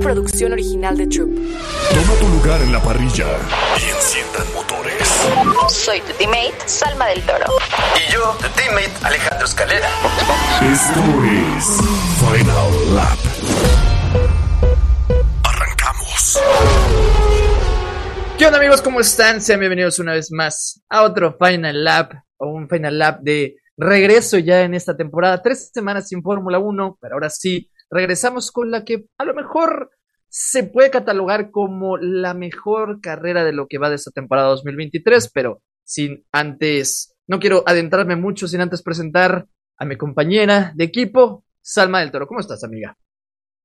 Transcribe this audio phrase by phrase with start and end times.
[0.00, 1.30] producción original de Troop.
[1.30, 3.26] Toma tu lugar en la parrilla
[3.78, 5.06] y enciendan motores.
[5.68, 7.44] Soy tu teammate, Salma del Toro.
[7.96, 9.88] Y yo, tu teammate, Alejandro Escalera.
[10.72, 11.80] Esto es
[12.18, 13.18] Final Lap.
[15.44, 16.40] Arrancamos.
[18.38, 18.80] ¿Qué onda amigos?
[18.80, 19.42] ¿Cómo están?
[19.42, 24.38] Sean bienvenidos una vez más a otro Final Lap o un Final Lap de regreso
[24.38, 25.42] ya en esta temporada.
[25.42, 29.90] Tres semanas sin Fórmula 1, pero ahora sí regresamos con la que a lo mejor
[30.28, 35.30] se puede catalogar como la mejor carrera de lo que va de esta temporada 2023,
[35.32, 41.44] pero sin antes, no quiero adentrarme mucho sin antes presentar a mi compañera de equipo,
[41.62, 42.26] Salma del Toro.
[42.26, 42.96] ¿Cómo estás, amiga?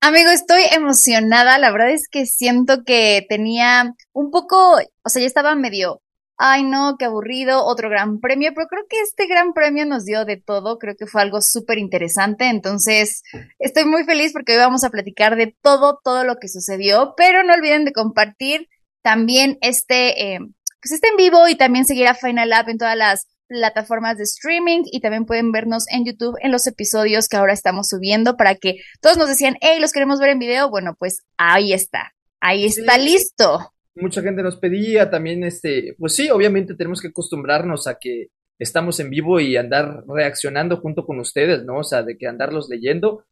[0.01, 1.57] Amigo, estoy emocionada.
[1.57, 6.01] La verdad es que siento que tenía un poco, o sea, ya estaba medio
[6.37, 10.25] ay no, qué aburrido, otro gran premio, pero creo que este gran premio nos dio
[10.25, 13.23] de todo, creo que fue algo súper interesante, entonces
[13.59, 17.43] estoy muy feliz porque hoy vamos a platicar de todo, todo lo que sucedió, pero
[17.43, 18.67] no olviden de compartir
[19.01, 20.39] también este, eh,
[20.81, 24.23] pues este en vivo y también seguir a Final Lab en todas las plataformas de
[24.23, 28.55] streaming y también pueden vernos en YouTube en los episodios que ahora estamos subiendo para
[28.55, 32.65] que todos nos decían, hey, los queremos ver en video, bueno, pues ahí está, ahí
[32.65, 37.97] está listo mucha gente nos pedía también, este, pues sí, obviamente tenemos que acostumbrarnos a
[37.99, 38.27] que
[38.59, 41.79] estamos en vivo y andar reaccionando junto con ustedes, ¿no?
[41.79, 43.25] O sea, de que andarlos leyendo,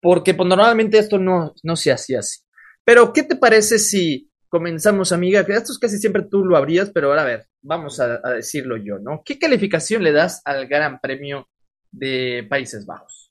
[0.00, 2.40] porque pues normalmente esto no, no se hacía así.
[2.84, 5.44] Pero, ¿qué te parece si comenzamos, amiga?
[5.44, 8.30] Que esto es casi siempre tú lo abrías, pero ahora a ver, vamos a, a
[8.32, 9.22] decirlo yo, ¿no?
[9.24, 11.48] ¿Qué calificación le das al Gran Premio
[11.92, 13.27] de Países Bajos?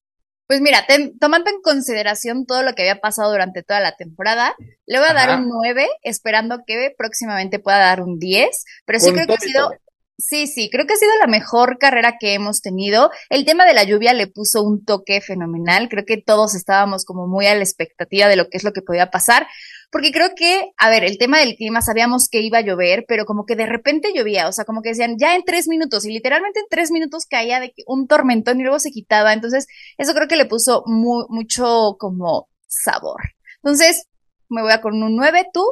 [0.48, 0.86] Pues mira,
[1.20, 5.14] tomando en consideración todo lo que había pasado durante toda la temporada, le voy a
[5.14, 9.40] dar un 9, esperando que próximamente pueda dar un 10, pero sí creo que ha
[9.40, 9.72] sido...
[10.20, 13.12] Sí, sí, creo que ha sido la mejor carrera que hemos tenido.
[13.30, 15.90] El tema de la lluvia le puso un toque fenomenal.
[15.90, 18.82] Creo que todos estábamos como muy a la expectativa de lo que es lo que
[18.82, 19.46] podía pasar.
[19.90, 23.26] Porque creo que, a ver, el tema del clima, sabíamos que iba a llover, pero
[23.26, 26.12] como que de repente llovía, o sea, como que decían, ya en tres minutos, y
[26.12, 29.34] literalmente en tres minutos caía de un tormentón y luego se quitaba.
[29.34, 29.66] Entonces,
[29.98, 33.22] eso creo que le puso mucho como sabor.
[33.64, 34.08] Entonces,
[34.50, 35.64] me voy a con un 9, ¿tú?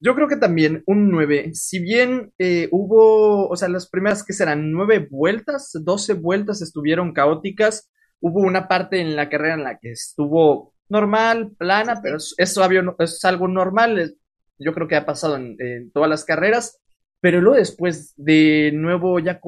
[0.00, 1.50] Yo creo que también un 9.
[1.54, 7.12] Si bien eh, hubo, o sea, las primeras que serán nueve vueltas, 12 vueltas estuvieron
[7.12, 7.90] caóticas,
[8.20, 12.58] hubo una parte en la carrera en la que estuvo normal, plana, pero es, es,
[12.98, 14.14] es algo normal.
[14.58, 16.80] yo creo que ha pasado en, todas las carreras.
[17.20, 19.40] Pero luego después, de nuevo, ya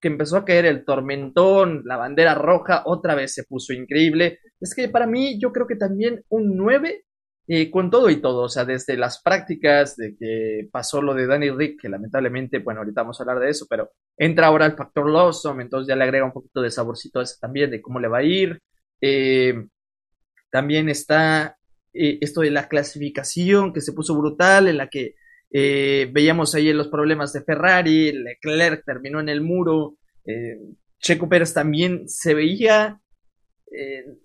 [0.00, 4.40] que empezó a caer el tormentón, la bandera roja, otra vez se puso increíble.
[4.60, 7.06] Es que para mí, yo creo que también un 9
[7.48, 11.28] eh, con todo y todo, o sea, desde las prácticas, de que pasó lo de
[11.28, 14.72] Danny Rick, que lamentablemente, bueno, ahorita vamos a hablar de eso, pero entra ahora el
[14.76, 18.08] factor Lawson, entonces ya le agrega un poquito de saborcito a también, de cómo le
[18.08, 18.60] va a ir.
[19.00, 19.54] Eh,
[20.56, 21.58] también está
[21.92, 25.14] eh, esto de la clasificación que se puso brutal, en la que
[25.50, 30.56] eh, veíamos ahí los problemas de Ferrari, Leclerc terminó en el muro, eh,
[30.98, 33.02] Checo Pérez también se veía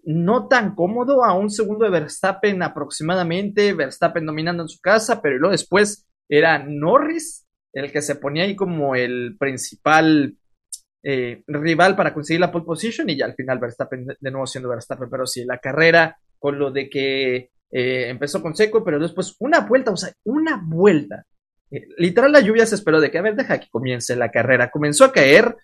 [0.05, 5.37] no tan cómodo a un segundo de Verstappen aproximadamente, Verstappen dominando en su casa, pero
[5.37, 10.37] luego después era Norris el que se ponía ahí como el principal
[11.03, 14.69] eh, rival para conseguir la pole position y ya al final Verstappen de nuevo siendo
[14.69, 17.35] Verstappen, pero sí, la carrera con lo de que
[17.71, 21.23] eh, empezó con seco, pero después una vuelta, o sea, una vuelta.
[21.69, 24.71] Eh, literal la lluvia se esperó de que, a ver, deja que comience la carrera.
[24.71, 25.55] Comenzó a caer,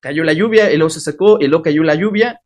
[0.00, 2.40] cayó la lluvia, y luego se secó, y luego cayó la lluvia,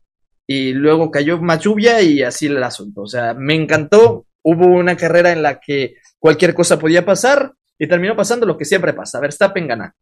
[0.47, 3.01] y luego cayó más lluvia y así el asunto.
[3.01, 4.25] O sea, me encantó.
[4.41, 8.63] Hubo una carrera en la que cualquier cosa podía pasar y terminó pasando lo que
[8.63, 9.19] siempre pasa.
[9.19, 9.93] Verstappen gana.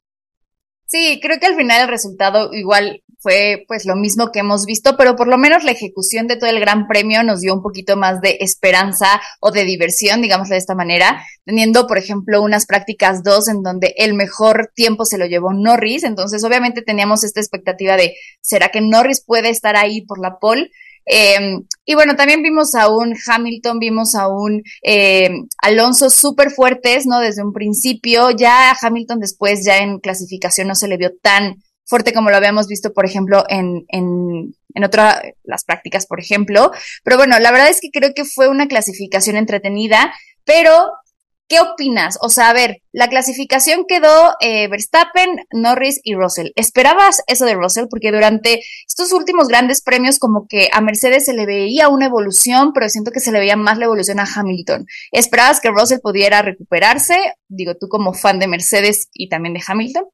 [0.88, 4.98] Sí, creo que al final el resultado igual fue pues lo mismo que hemos visto,
[4.98, 7.98] pero por lo menos la ejecución de todo el Gran Premio nos dio un poquito
[7.98, 13.24] más de esperanza o de diversión, digámoslo de esta manera, teniendo por ejemplo unas prácticas
[13.24, 17.98] dos en donde el mejor tiempo se lo llevó Norris, entonces obviamente teníamos esta expectativa
[17.98, 20.70] de ¿será que Norris puede estar ahí por la pole?
[21.06, 25.30] Eh, y bueno, también vimos a un Hamilton, vimos a un eh,
[25.62, 27.20] Alonso súper fuertes, ¿no?
[27.20, 28.32] Desde un principio.
[28.32, 32.38] Ya a Hamilton después, ya en clasificación, no se le vio tan fuerte como lo
[32.38, 36.72] habíamos visto, por ejemplo, en, en, en otras, las prácticas, por ejemplo.
[37.04, 40.14] Pero bueno, la verdad es que creo que fue una clasificación entretenida,
[40.44, 40.90] pero
[41.48, 42.18] ¿Qué opinas?
[42.22, 46.50] O sea, a ver, la clasificación quedó eh, Verstappen, Norris y Russell.
[46.56, 47.86] ¿Esperabas eso de Russell?
[47.88, 52.74] Porque durante estos últimos grandes premios como que a Mercedes se le veía una evolución,
[52.74, 54.88] pero siento que se le veía más la evolución a Hamilton.
[55.12, 57.16] ¿Esperabas que Russell pudiera recuperarse?
[57.48, 60.06] Digo, tú como fan de Mercedes y también de Hamilton.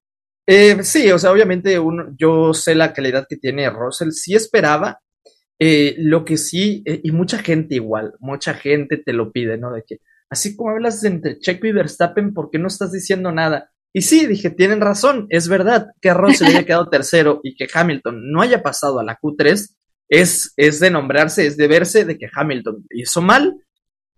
[0.48, 4.12] Eh, sí, o sea, obviamente uno, yo sé la calidad que tiene Russell.
[4.12, 5.00] Sí esperaba
[5.64, 9.72] Eh, lo que sí, y mucha gente igual, mucha gente te lo pide, ¿no?
[9.72, 10.00] De que,
[10.32, 13.70] así como hablas entre Checo y Verstappen, ¿por qué no estás diciendo nada?
[13.94, 18.32] Y sí, dije, tienen razón, es verdad que Russell haya quedado tercero y que Hamilton
[18.32, 19.76] no haya pasado a la Q3,
[20.08, 23.58] es, es de nombrarse, es de verse de que Hamilton hizo mal.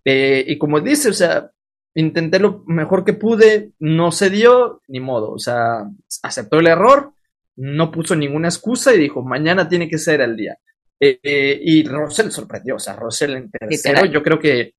[0.05, 1.49] Eh, y como dice, o sea,
[1.95, 5.89] intenté lo mejor que pude, no se dio, ni modo, o sea,
[6.21, 7.13] aceptó el error,
[7.55, 10.57] no puso ninguna excusa y dijo, mañana tiene que ser el día.
[10.99, 14.73] Eh, eh, y Russell sorprendió, o sea, Russell en tercero, yo creo que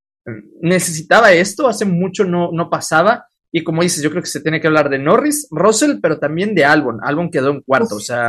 [0.61, 3.27] necesitaba esto, hace mucho no, no pasaba.
[3.53, 6.55] Y como dices, yo creo que se tiene que hablar de Norris, Russell, pero también
[6.55, 6.99] de Albon.
[7.05, 8.29] Albon quedó en cuarto, o sea.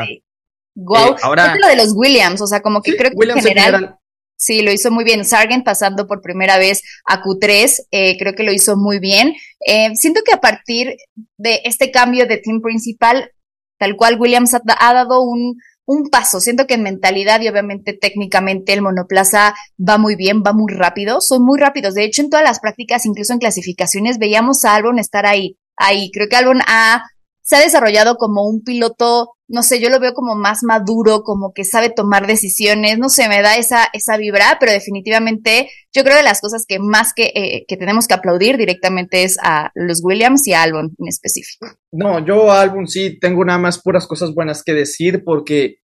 [0.75, 1.13] Wow.
[1.13, 3.97] Eh, ahora, lo de los Williams, o sea, como que creo que en general,
[4.37, 5.25] Sí, lo hizo muy bien.
[5.25, 9.33] Sargent pasando por primera vez a Q3, eh, creo que lo hizo muy bien.
[9.65, 10.95] Eh, siento que a partir
[11.37, 13.31] de este cambio de team principal,
[13.77, 16.39] tal cual Williams ha, dado un, un paso.
[16.39, 21.21] Siento que en mentalidad y obviamente técnicamente el monoplaza va muy bien, va muy rápido,
[21.21, 21.93] son muy rápidos.
[21.93, 25.57] De hecho, en todas las prácticas, incluso en clasificaciones, veíamos a Albon estar ahí.
[25.77, 27.03] Ahí, creo que Albon ha
[27.45, 31.53] se ha desarrollado como un piloto, no sé, yo lo veo como más maduro, como
[31.53, 36.17] que sabe tomar decisiones, no sé, me da esa, esa vibra, pero definitivamente yo creo
[36.17, 40.03] que las cosas que más que, eh, que tenemos que aplaudir directamente es a los
[40.03, 41.67] Williams y a Albon en específico.
[41.91, 45.77] No, yo a Albon sí tengo nada más puras cosas buenas que decir porque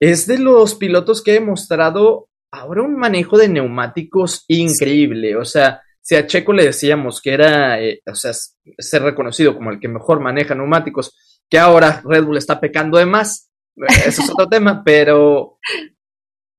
[0.00, 5.80] es de los pilotos que he mostrado ahora un manejo de neumáticos increíble, o sea,
[6.04, 8.32] si a Checo le decíamos que era, eh, o sea,
[8.78, 13.06] ser reconocido como el que mejor maneja neumáticos, que ahora Red Bull está pecando de
[13.06, 15.58] más, eso es otro tema, pero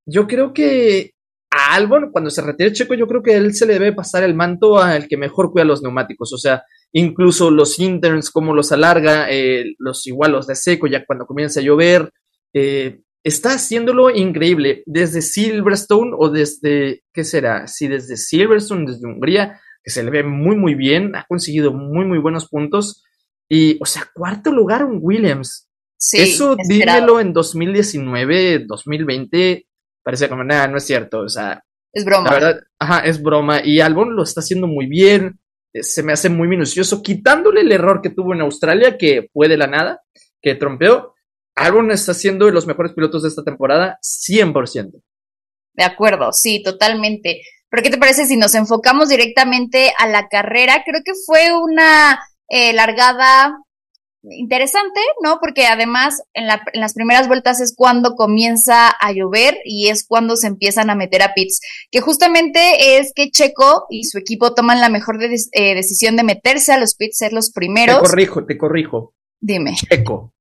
[0.07, 1.12] yo creo que
[1.51, 4.36] a Albon, cuando se retire Checo, yo creo que él se le debe pasar el
[4.36, 6.63] manto al que mejor cuida los neumáticos, o sea,
[6.94, 11.59] incluso los interns, cómo los alarga, eh, los igual los de seco, ya cuando comienza
[11.59, 12.13] a llover,
[12.53, 14.81] eh, está haciéndolo increíble.
[14.86, 17.68] Desde Silverstone o desde, ¿qué será?
[17.68, 22.06] Si desde Silverstone, desde Hungría, que se le ve muy, muy bien, ha conseguido muy,
[22.06, 23.05] muy buenos puntos.
[23.50, 25.69] Y, o sea, cuarto lugar en Williams.
[25.97, 29.65] Sí, Eso dímelo en 2019, 2020,
[30.03, 31.19] parece como nada, no es cierto.
[31.19, 31.63] O sea,
[31.94, 32.30] es broma.
[32.30, 33.62] La verdad, ajá, es broma.
[33.63, 35.39] Y Albon lo está haciendo muy bien.
[35.74, 39.47] Eh, se me hace muy minucioso, quitándole el error que tuvo en Australia, que fue
[39.47, 40.01] de la nada,
[40.42, 41.15] que trompeó
[41.56, 45.01] Albon está siendo de los mejores pilotos de esta temporada, 100%.
[45.74, 47.42] De acuerdo, sí, totalmente.
[47.69, 50.83] Pero ¿qué te parece si nos enfocamos directamente a la carrera?
[50.86, 52.19] Creo que fue una
[52.50, 53.57] eh, largada
[54.31, 55.39] interesante, ¿no?
[55.39, 60.47] Porque además en, las primeras vueltas es cuando comienza a llover y es cuando se
[60.47, 61.62] empiezan a meter a pits,
[61.92, 66.74] que justamente es que Checo y su equipo toman la mejor eh, decisión de meterse
[66.74, 68.01] a los pits, ser los primeros.
[68.01, 69.13] Te corrijo, te corrijo.
[69.39, 69.75] Dime.
[69.89, 70.33] Checo.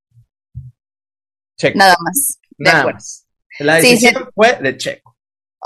[1.75, 2.39] Nada más.
[2.59, 3.27] Nada más.
[3.59, 5.14] La decisión fue de Checo.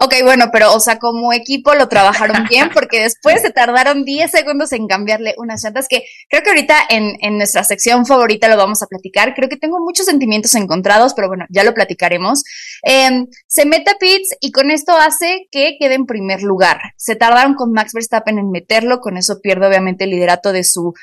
[0.00, 4.30] Ok, bueno, pero, o sea, como equipo lo trabajaron bien porque después se tardaron 10
[4.30, 8.56] segundos en cambiarle unas llantas que creo que ahorita en, en, nuestra sección favorita lo
[8.56, 9.34] vamos a platicar.
[9.34, 12.44] Creo que tengo muchos sentimientos encontrados, pero bueno, ya lo platicaremos.
[12.84, 16.78] Eh, se mete a Pitts y con esto hace que quede en primer lugar.
[16.96, 20.94] Se tardaron con Max Verstappen en meterlo, con eso pierde obviamente el liderato de su,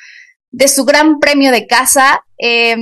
[0.51, 2.23] de su gran premio de casa.
[2.37, 2.75] Eh,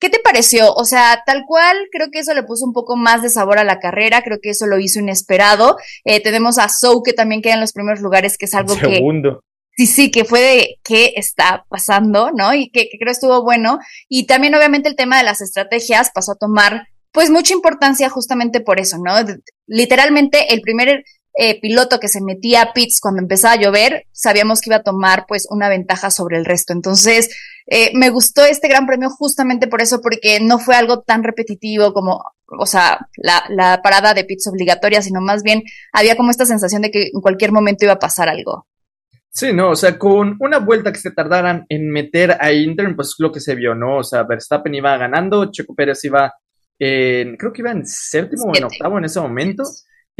[0.00, 0.72] ¿Qué te pareció?
[0.74, 3.64] O sea, tal cual, creo que eso le puso un poco más de sabor a
[3.64, 5.76] la carrera, creo que eso lo hizo inesperado.
[6.04, 9.40] Eh, tenemos a Sou que también queda en los primeros lugares, que es algo Segundo.
[9.40, 9.50] que...
[9.76, 12.52] Sí, sí, que fue de qué está pasando, ¿no?
[12.52, 13.78] Y que, que creo estuvo bueno.
[14.08, 18.60] Y también, obviamente, el tema de las estrategias pasó a tomar, pues, mucha importancia justamente
[18.60, 19.14] por eso, ¿no?
[19.66, 24.60] Literalmente, el primer eh, piloto que se metía a pits cuando empezaba a llover, sabíamos
[24.60, 26.72] que iba a tomar pues una ventaja sobre el resto.
[26.72, 27.30] Entonces,
[27.66, 31.92] eh, me gustó este gran premio justamente por eso, porque no fue algo tan repetitivo
[31.92, 36.46] como, o sea, la, la parada de pits obligatoria, sino más bien había como esta
[36.46, 38.66] sensación de que en cualquier momento iba a pasar algo.
[39.32, 43.14] Sí, no, o sea, con una vuelta que se tardaran en meter a Inter, pues
[43.18, 43.98] lo que se vio, ¿no?
[43.98, 46.34] O sea, Verstappen iba ganando, Checo Pérez iba
[46.80, 49.62] en, creo que iba en séptimo o en octavo en ese momento.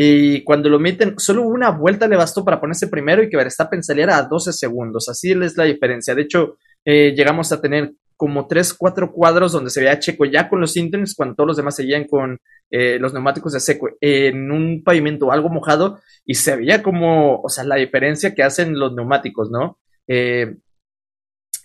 [0.03, 3.83] Y cuando lo meten, solo una vuelta le bastó para ponerse primero y que Verstappen
[3.83, 5.11] saliera a 12 segundos.
[5.11, 6.15] Así es la diferencia.
[6.15, 10.49] De hecho, eh, llegamos a tener como 3, 4 cuadros donde se veía Checo ya
[10.49, 12.39] con los interns, cuando todos los demás seguían con
[12.71, 17.51] eh, los neumáticos de seco en un pavimento algo mojado y se veía como, o
[17.51, 19.79] sea, la diferencia que hacen los neumáticos, ¿no?
[20.09, 20.57] Eh,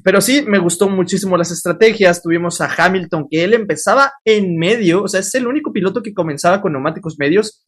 [0.03, 2.21] pero sí, me gustó muchísimo las estrategias.
[2.21, 6.13] Tuvimos a Hamilton, que él empezaba en medio, o sea, es el único piloto que
[6.13, 7.63] comenzaba con neumáticos medios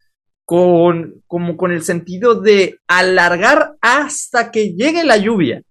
[0.47, 5.61] con, como con el sentido de alargar hasta que llegue la lluvia,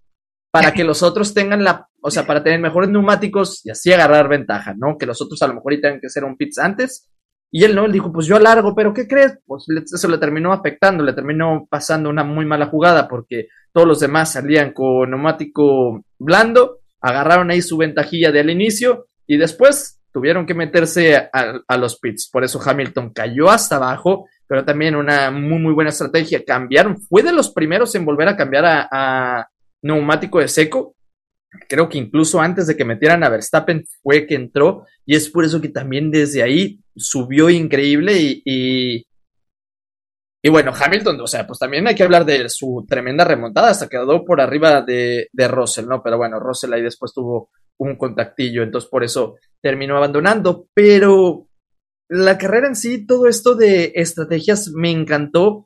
[0.51, 4.29] para que los otros tengan la, o sea, para tener mejores neumáticos y así agarrar
[4.29, 4.95] ventaja, ¿no?
[4.99, 7.09] Que los otros a lo mejor tengan que hacer un pits antes
[7.49, 9.39] Y él no, él dijo, pues yo alargo, pero ¿qué crees?
[9.47, 13.99] Pues eso le terminó afectando, le terminó pasando una muy mala jugada porque todos los
[13.99, 20.53] demás salían con neumático blando, agarraron ahí su ventajilla del inicio y después tuvieron que
[20.53, 21.29] meterse a,
[21.67, 22.29] a, los pits.
[22.31, 26.43] Por eso Hamilton cayó hasta abajo, pero también una muy, muy buena estrategia.
[26.43, 29.47] Cambiaron, fue de los primeros en volver a cambiar a,
[29.81, 30.95] neumático de seco
[31.69, 35.45] creo que incluso antes de que metieran a Verstappen fue que entró y es por
[35.45, 39.05] eso que también desde ahí subió increíble y,
[40.43, 43.87] y, bueno, Hamilton, o sea, pues también hay que hablar de su tremenda remontada, hasta
[43.87, 46.01] quedó por arriba de, de Russell, ¿no?
[46.01, 51.47] Pero bueno, Russell ahí después tuvo un contactillo, entonces por eso terminó abandonando, pero
[52.09, 55.65] la carrera en sí, todo esto de estrategias me encantó.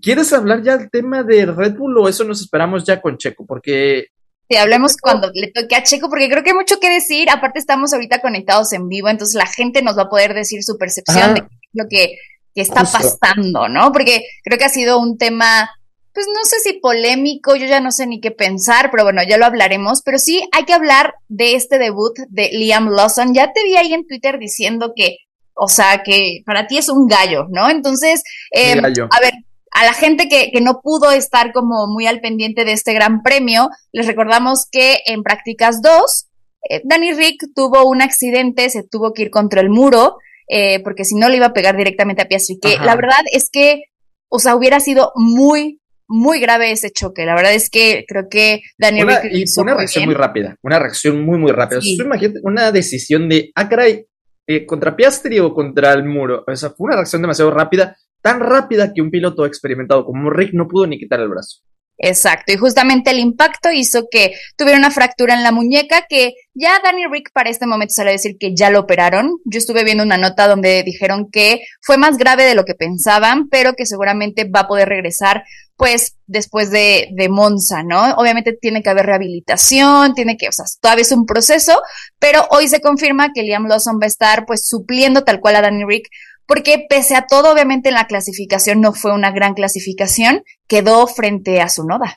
[0.00, 3.46] ¿Quieres hablar ya del tema de Red Bull o eso nos esperamos ya con Checo?
[3.46, 4.08] Porque
[4.50, 7.28] Sí, hablemos cuando le toque a Checo, porque creo que hay mucho que decir.
[7.28, 10.78] Aparte, estamos ahorita conectados en vivo, entonces la gente nos va a poder decir su
[10.78, 11.42] percepción de
[11.72, 12.16] lo que,
[12.54, 13.92] está pasando, ¿no?
[13.92, 15.70] Porque creo que ha sido un tema,
[16.12, 19.36] pues no sé si polémico, yo ya no sé ni qué pensar, pero bueno, ya
[19.38, 20.02] lo hablaremos.
[20.02, 23.32] Pero sí hay que hablar de este debut de Liam Lawson.
[23.34, 25.18] Ya te vi ahí en Twitter diciendo que,
[25.58, 27.68] o sea, que para ti es un gallo, ¿no?
[27.68, 28.22] Entonces,
[28.52, 29.32] eh, a ver,
[29.72, 33.22] a la gente que, que, no pudo estar como muy al pendiente de este gran
[33.22, 36.28] premio, les recordamos que en prácticas 2,
[36.70, 41.04] eh, Danny Rick tuvo un accidente, se tuvo que ir contra el muro, eh, porque
[41.04, 43.82] si no le iba a pegar directamente a Piastri, que la verdad es que,
[44.28, 47.26] o sea, hubiera sido muy, muy grave ese choque.
[47.26, 51.20] La verdad es que creo que Danny Rick hizo una reacción muy rápida, una reacción
[51.24, 51.80] muy, muy rápida.
[51.80, 51.98] Sí.
[52.00, 54.06] imagínate una decisión de, ah, caray,
[54.48, 56.42] eh, contra Piastri o contra el muro.
[56.46, 60.54] O sea, fue una reacción demasiado rápida tan rápida que un piloto experimentado como Rick
[60.54, 61.62] no pudo ni quitar el brazo.
[62.00, 66.80] Exacto, y justamente el impacto hizo que tuviera una fractura en la muñeca que ya
[66.82, 69.38] Danny Rick para este momento sale a decir que ya lo operaron.
[69.44, 73.48] Yo estuve viendo una nota donde dijeron que fue más grave de lo que pensaban,
[73.48, 75.42] pero que seguramente va a poder regresar
[75.76, 78.14] pues después de, de Monza, ¿no?
[78.14, 81.80] Obviamente tiene que haber rehabilitación, tiene que, o sea, todavía es un proceso,
[82.18, 85.62] pero hoy se confirma que Liam Lawson va a estar pues supliendo tal cual a
[85.62, 86.08] Danny Rick
[86.48, 91.60] porque pese a todo, obviamente en la clasificación no fue una gran clasificación, quedó frente
[91.60, 92.16] a su noda.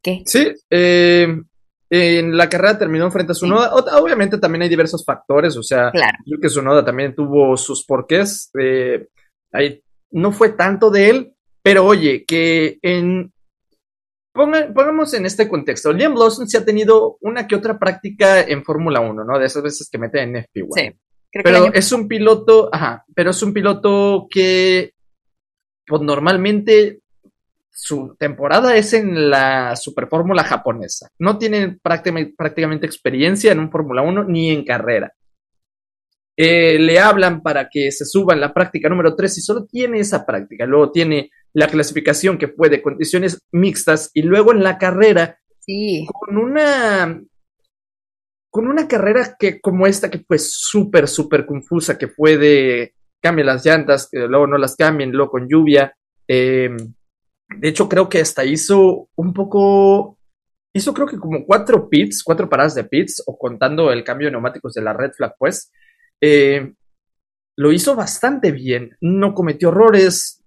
[0.00, 0.22] ¿Qué?
[0.24, 1.26] Sí, eh,
[1.90, 3.74] en la carrera terminó frente a su noda.
[3.74, 6.18] Obviamente también hay diversos factores, o sea, claro.
[6.24, 8.48] creo que su noda también tuvo sus porqués.
[8.56, 9.08] Eh,
[9.52, 9.82] ahí,
[10.12, 13.32] no fue tanto de él, pero oye, que en.
[14.32, 15.92] pongamos en este contexto.
[15.92, 19.36] Liam Lawson se ha tenido una que otra práctica en Fórmula 1, ¿no?
[19.36, 20.68] De esas veces que mete en FP1.
[20.76, 20.92] Sí
[21.32, 24.92] pero es un piloto, ajá, pero es un piloto que
[25.86, 27.00] pues normalmente
[27.70, 31.08] su temporada es en la Super Fórmula japonesa.
[31.18, 35.12] No tiene prácticamente, experiencia en un Fórmula 1 ni en carrera.
[36.36, 40.00] Eh, le hablan para que se suba en la práctica número 3 y solo tiene
[40.00, 40.66] esa práctica.
[40.66, 46.06] Luego tiene la clasificación que fue de condiciones mixtas y luego en la carrera sí.
[46.12, 47.20] con una
[48.58, 53.46] con una carrera que como esta que fue súper, súper confusa, que fue de cambien
[53.46, 55.94] las llantas, que luego no las cambien, luego con lluvia.
[56.26, 56.68] Eh,
[57.56, 60.18] de hecho, creo que hasta hizo un poco,
[60.72, 64.32] hizo creo que como cuatro pits, cuatro paradas de pits, o contando el cambio de
[64.32, 65.70] neumáticos de la Red Flag, pues.
[66.20, 66.72] Eh,
[67.56, 70.37] lo hizo bastante bien, no cometió errores.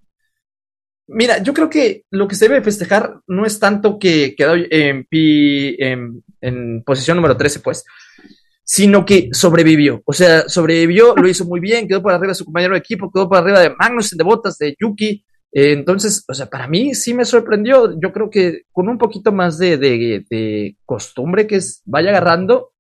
[1.14, 5.08] Mira, yo creo que lo que se debe festejar no es tanto que quedó en,
[5.12, 7.84] en, en posición número 13, pues,
[8.64, 10.02] sino que sobrevivió.
[10.06, 13.12] O sea, sobrevivió, lo hizo muy bien, quedó por arriba de su compañero de equipo,
[13.12, 15.26] quedó por arriba de Magnus, de Botas, de Yuki.
[15.52, 18.00] Eh, entonces, o sea, para mí sí me sorprendió.
[18.00, 22.72] Yo creo que con un poquito más de, costumbre que vaya agarrando,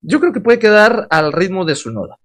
[0.00, 2.18] yo creo que puede quedar al ritmo de su noda.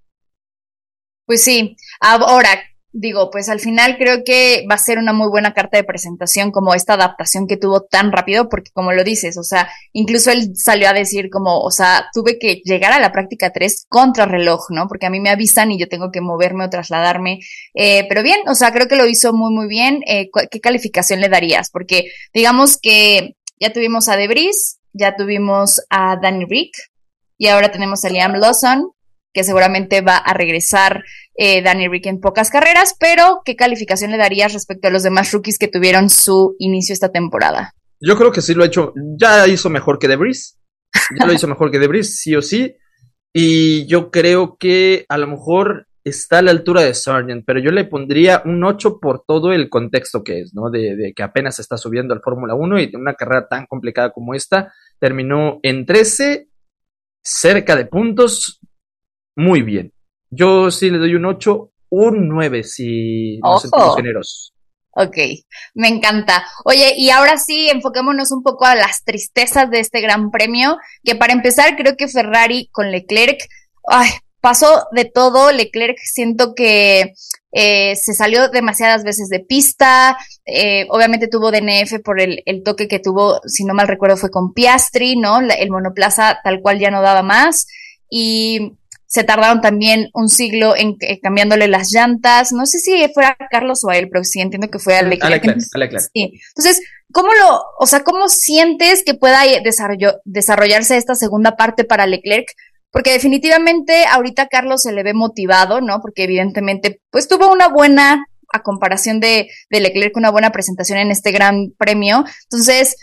[1.25, 2.49] Pues sí, ahora,
[2.93, 6.51] digo, pues al final creo que va a ser una muy buena carta de presentación
[6.51, 10.51] como esta adaptación que tuvo tan rápido, porque como lo dices, o sea, incluso él
[10.55, 14.65] salió a decir como, o sea, tuve que llegar a la práctica 3 contra reloj,
[14.69, 14.87] ¿no?
[14.87, 17.39] Porque a mí me avisan y yo tengo que moverme o trasladarme,
[17.73, 20.01] eh, pero bien, o sea, creo que lo hizo muy, muy bien.
[20.05, 21.69] Eh, ¿Qué calificación le darías?
[21.71, 26.73] Porque digamos que ya tuvimos a Debris, ya tuvimos a Danny Rick
[27.37, 28.91] y ahora tenemos a Liam Lawson,
[29.33, 31.03] que seguramente va a regresar
[31.35, 35.31] eh, Danny Rick en pocas carreras, pero ¿qué calificación le darías respecto a los demás
[35.31, 37.73] rookies que tuvieron su inicio esta temporada?
[37.99, 40.57] Yo creo que sí lo ha hecho, ya hizo mejor que Debris,
[41.19, 42.75] ya lo hizo mejor que Debris, sí o sí,
[43.33, 47.71] y yo creo que a lo mejor está a la altura de Sargent, pero yo
[47.71, 50.71] le pondría un 8 por todo el contexto que es, ¿no?
[50.71, 54.33] De, de que apenas está subiendo al Fórmula 1 y una carrera tan complicada como
[54.33, 56.49] esta, terminó en 13,
[57.23, 58.59] cerca de puntos,
[59.35, 59.93] muy bien.
[60.31, 64.53] Yo sí le doy un 8, un 9 si nos sentimos generosos.
[64.93, 65.17] Ok,
[65.73, 66.45] me encanta.
[66.65, 71.15] Oye, y ahora sí, enfoquémonos un poco a las tristezas de este gran premio, que
[71.15, 73.39] para empezar creo que Ferrari con Leclerc,
[73.87, 74.09] ay,
[74.41, 75.51] pasó de todo.
[75.51, 77.13] Leclerc siento que
[77.53, 82.87] eh, se salió demasiadas veces de pista, eh, obviamente tuvo DNF por el, el, toque
[82.87, 85.39] que tuvo, si no mal recuerdo, fue con Piastri, ¿no?
[85.39, 87.67] el monoplaza tal cual ya no daba más.
[88.09, 88.77] Y
[89.11, 92.53] se tardaron también un siglo en, cambiándole las llantas.
[92.53, 95.43] No sé si fuera Carlos o a él, pero sí entiendo que fue a Leclerc.
[96.13, 96.39] Sí.
[96.55, 99.41] Entonces, ¿cómo lo, o sea, cómo sientes que pueda
[100.23, 102.53] desarrollarse esta segunda parte para Leclerc?
[102.89, 105.99] Porque definitivamente ahorita Carlos se le ve motivado, ¿no?
[105.99, 111.11] Porque evidentemente, pues tuvo una buena, a comparación de, de Leclerc, una buena presentación en
[111.11, 112.23] este gran premio.
[112.43, 112.95] Entonces,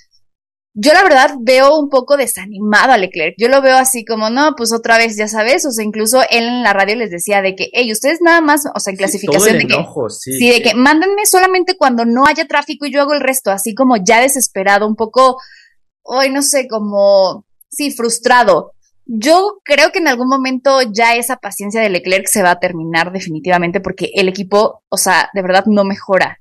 [0.74, 3.34] yo la verdad veo un poco desanimado a Leclerc.
[3.38, 6.44] Yo lo veo así como, no, pues otra vez, ya sabes, o sea, incluso él
[6.44, 9.58] en la radio les decía de que, hey, ustedes nada más, o sea, en clasificación
[9.58, 13.20] de que, sí, de que mándenme solamente cuando no haya tráfico y yo hago el
[13.20, 15.38] resto, así como ya desesperado, un poco,
[16.02, 18.72] hoy no sé, como, sí, frustrado.
[19.04, 23.10] Yo creo que en algún momento ya esa paciencia de Leclerc se va a terminar
[23.10, 26.38] definitivamente porque el equipo, o sea, de verdad no mejora.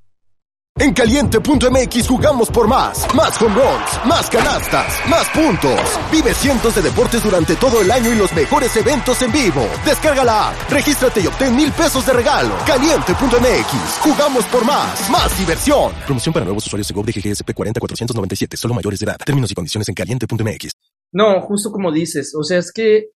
[0.79, 3.07] En caliente.mx jugamos por más.
[3.15, 5.79] Más home runs, más canastas, más puntos.
[6.11, 9.67] Vive cientos de deportes durante todo el año y los mejores eventos en vivo.
[9.83, 12.53] Descarga la app, regístrate y obtén mil pesos de regalo.
[12.67, 15.09] Caliente.mx, jugamos por más.
[15.09, 15.93] Más diversión.
[16.05, 19.17] Promoción para nuevos usuarios de GOV de GGSP 40497, solo mayores de edad.
[19.25, 20.71] Términos y condiciones en caliente.mx.
[21.11, 23.07] No, justo como dices, o sea, es que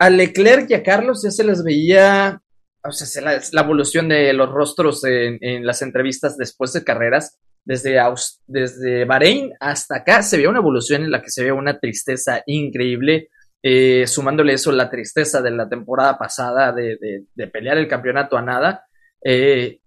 [0.00, 2.42] a Leclerc y a Carlos ya se les veía
[2.82, 8.00] o sea, la, la evolución de los rostros en, las entrevistas después de carreras, desde,
[8.46, 12.42] desde Bahrein hasta acá, se ve una evolución en la que se ve una tristeza
[12.46, 13.28] increíble,
[13.62, 16.96] eh, sumándole eso la tristeza de la temporada pasada de,
[17.34, 18.86] de, pelear el campeonato a nada.
[19.22, 19.80] Eh,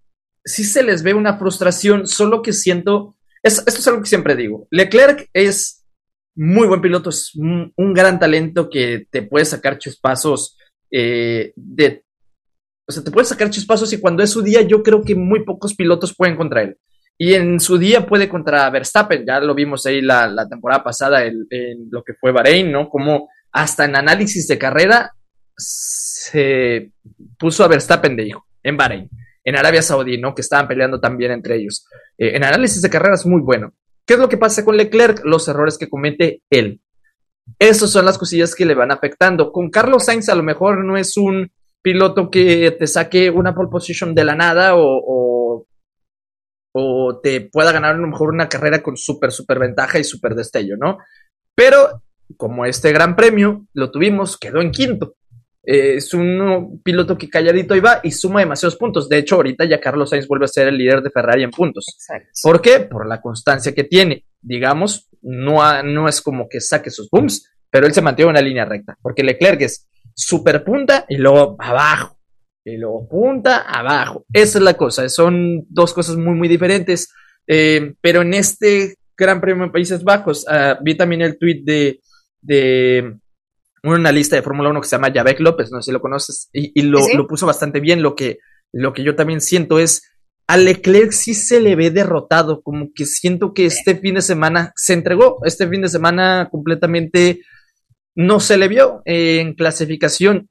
[0.44, 4.36] sí se les ve una frustración, solo que siento, es, esto es algo que siempre
[4.36, 5.84] digo, Leclerc es
[6.36, 10.56] muy buen piloto, es un, un gran talento que te puede sacar chispazos
[10.96, 12.03] eh, de
[12.86, 15.44] o sea, te puede sacar chispazos y cuando es su día, yo creo que muy
[15.44, 16.76] pocos pilotos pueden contra él.
[17.16, 21.24] Y en su día puede contra Verstappen, ya lo vimos ahí la, la temporada pasada
[21.24, 21.46] en,
[21.90, 22.88] lo que fue Bahrein, ¿no?
[22.88, 25.12] Como hasta en análisis de carrera
[25.56, 26.90] se
[27.38, 29.08] puso a Verstappen de hijo, en Bahrein,
[29.44, 30.34] en Arabia Saudí, ¿no?
[30.34, 31.86] Que estaban peleando también entre ellos.
[32.18, 33.72] Eh, en análisis de carrera es muy bueno.
[34.04, 35.24] ¿Qué es lo que pasa con Leclerc?
[35.24, 36.80] Los errores que comete él.
[37.58, 39.52] Esas son las cosillas que le van afectando.
[39.52, 41.50] Con Carlos Sainz a lo mejor no es un
[41.84, 45.66] piloto que te saque una pole position de la nada o,
[46.72, 50.34] o, te pueda ganar a lo mejor una carrera con súper, súper ventaja y súper
[50.34, 50.98] destello, ¿no?
[51.54, 52.02] Pero
[52.36, 55.14] como este gran premio lo tuvimos, quedó en quinto.
[55.62, 59.08] Eh, es un piloto que calladito iba y suma demasiados puntos.
[59.08, 61.86] De hecho, ahorita ya Carlos Sainz vuelve a ser el líder de Ferrari en puntos.
[61.94, 62.30] Exacto.
[62.42, 62.80] ¿Por qué?
[62.80, 64.24] Por la constancia que tiene.
[64.40, 68.46] Digamos, no, no es como que saque sus booms, pero él se mantiene en una
[68.46, 68.98] línea recta.
[69.00, 72.18] Porque Leclerc es super punta y luego abajo.
[72.64, 74.24] Y luego punta, abajo.
[74.32, 75.08] Esa es la cosa.
[75.08, 77.12] Son dos cosas muy, muy diferentes.
[77.46, 82.00] Eh, pero en este Gran Premio de Países Bajos, uh, vi también el tweet de,
[82.40, 83.16] de
[83.82, 86.48] un analista de Fórmula 1 que se llama Javek López, no sé si lo conoces,
[86.52, 87.16] y, y lo, ¿Sí?
[87.16, 88.02] lo, puso bastante bien.
[88.02, 88.38] Lo que,
[88.72, 90.10] lo que yo también siento es,
[90.46, 94.72] a Leclerc sí se le ve derrotado, como que siento que este fin de semana
[94.74, 97.40] se entregó, este fin de semana completamente
[98.14, 100.48] no se le vio en clasificación.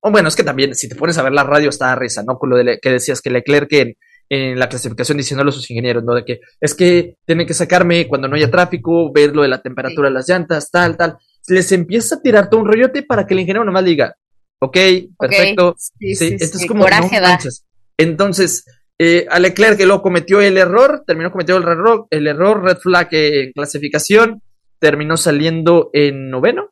[0.00, 2.22] O bueno, es que también, si te pones a ver la radio, está a risa,
[2.22, 2.38] ¿no?
[2.38, 3.94] Con lo de que decías que Leclerc en,
[4.28, 6.14] en la clasificación diciéndole a sus ingenieros, ¿no?
[6.14, 9.62] De que es que tienen que sacarme cuando no haya tráfico, ver lo de la
[9.62, 10.12] temperatura sí.
[10.12, 11.16] de las llantas, tal, tal.
[11.48, 14.16] Les empieza a tirar todo un rollote para que el ingeniero nomás diga,
[14.60, 14.76] ok,
[15.18, 15.68] perfecto.
[15.70, 16.14] Okay.
[16.14, 17.50] Sí, sí, Esto es como Coraje no
[17.96, 18.64] Entonces,
[18.98, 22.78] eh, a Leclerc que luego cometió el error, terminó cometiendo el error, el error, red
[22.78, 24.42] flag en clasificación,
[24.78, 26.70] terminó saliendo en noveno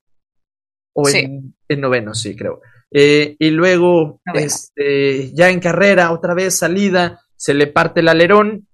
[0.94, 1.18] o sí.
[1.18, 2.62] en, en, noveno, sí, creo.
[2.90, 4.46] Eh, y luego, noveno.
[4.46, 8.66] este, ya en carrera, otra vez salida, se le parte el alerón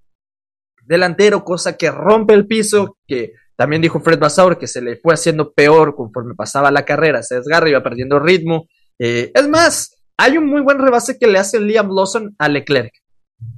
[0.85, 5.13] delantero, cosa que rompe el piso, que también dijo Fred Basaur que se le fue
[5.13, 8.67] haciendo peor conforme pasaba la carrera, se desgarra, iba perdiendo ritmo.
[8.99, 12.93] Eh, es más, hay un muy buen rebase que le hace Liam Lawson a Leclerc.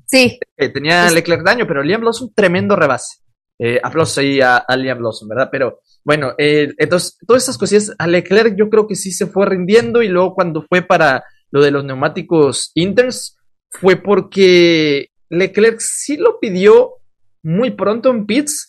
[0.06, 0.38] Sí.
[0.56, 1.14] Eh, tenía sí.
[1.14, 3.21] Leclerc daño, pero Liam Lawson, tremendo rebase.
[3.58, 5.48] Eh, aplausos ahí a, a, Liam Lawson, ¿verdad?
[5.52, 9.46] Pero bueno, eh, entonces, todas estas cosillas, a Leclerc yo creo que sí se fue
[9.46, 13.36] rindiendo y luego cuando fue para lo de los neumáticos Inters,
[13.70, 16.94] fue porque Leclerc sí lo pidió
[17.42, 18.68] muy pronto en pits,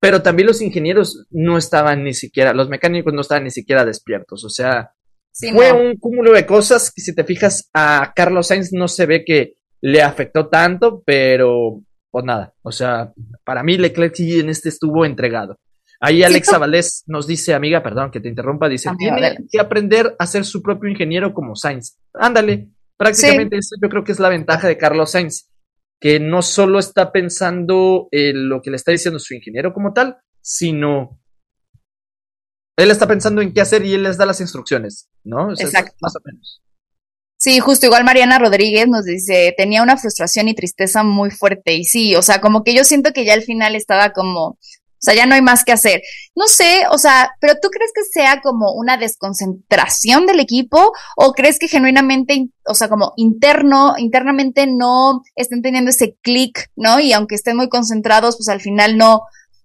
[0.00, 4.44] pero también los ingenieros no estaban ni siquiera, los mecánicos no estaban ni siquiera despiertos,
[4.44, 4.92] o sea,
[5.32, 9.24] fue un cúmulo de cosas que si te fijas a Carlos Sainz no se ve
[9.24, 11.80] que le afectó tanto, pero
[12.12, 15.58] pues nada, o sea, para mí Leclerc sí en este estuvo entregado.
[15.98, 20.26] Ahí Alexa Valdés nos dice, amiga, perdón que te interrumpa, dice, tiene que aprender a
[20.26, 21.96] ser su propio ingeniero como Sainz.
[22.12, 25.48] Ándale, prácticamente eso yo creo que es la ventaja de Carlos Sainz,
[26.00, 30.18] que no solo está pensando en lo que le está diciendo su ingeniero como tal,
[30.42, 31.18] sino
[32.76, 35.52] él está pensando en qué hacer y él les da las instrucciones, ¿no?
[35.52, 35.94] Exacto.
[36.00, 36.62] Más o menos.
[37.42, 41.74] Sí, justo igual Mariana Rodríguez nos dice, tenía una frustración y tristeza muy fuerte.
[41.74, 44.58] Y sí, o sea, como que yo siento que ya al final estaba como, o
[45.00, 46.02] sea, ya no hay más que hacer.
[46.36, 51.32] No sé, o sea, pero ¿tú crees que sea como una desconcentración del equipo o
[51.32, 57.00] crees que genuinamente, o sea, como interno, internamente no estén teniendo ese clic, ¿no?
[57.00, 59.22] Y aunque estén muy concentrados, pues al final no,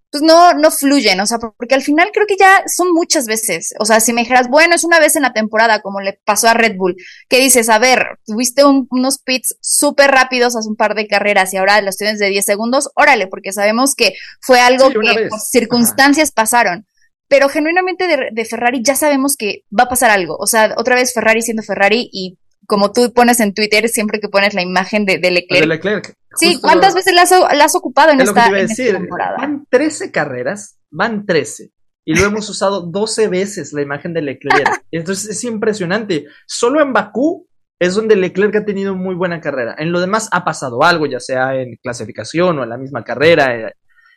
[0.10, 3.74] pues no, no fluyen, o sea, porque al final creo que ya son muchas veces,
[3.80, 6.48] o sea, si me dijeras, bueno, es una vez en la temporada, como le pasó
[6.48, 6.96] a Red Bull,
[7.28, 11.58] que dices, a ver, tuviste unos pits súper rápidos hace un par de carreras y
[11.58, 16.32] ahora los tienes de 10 segundos, órale, porque sabemos que fue algo que por circunstancias
[16.32, 16.86] pasaron.
[17.30, 20.38] Pero genuinamente de, de Ferrari ya sabemos que va a pasar algo.
[20.39, 24.30] O sea, otra vez Ferrari siendo Ferrari y como tú pones en Twitter siempre que
[24.30, 25.62] pones la imagen de, Leclerc.
[25.62, 26.13] De Leclerc.
[26.36, 27.22] Sí, ¿cuántas veces la
[27.63, 29.38] has, ocupado en esta, temporada?
[29.38, 31.72] Van 13 carreras, van 13.
[32.06, 34.84] Y lo hemos usado 12 veces la imagen de Leclerc.
[34.91, 36.26] Entonces es impresionante.
[36.46, 37.48] Solo en Bakú
[37.80, 39.76] es donde Leclerc ha tenido muy buena carrera.
[39.78, 43.74] En lo demás ha pasado algo, ya sea en clasificación o en la misma carrera.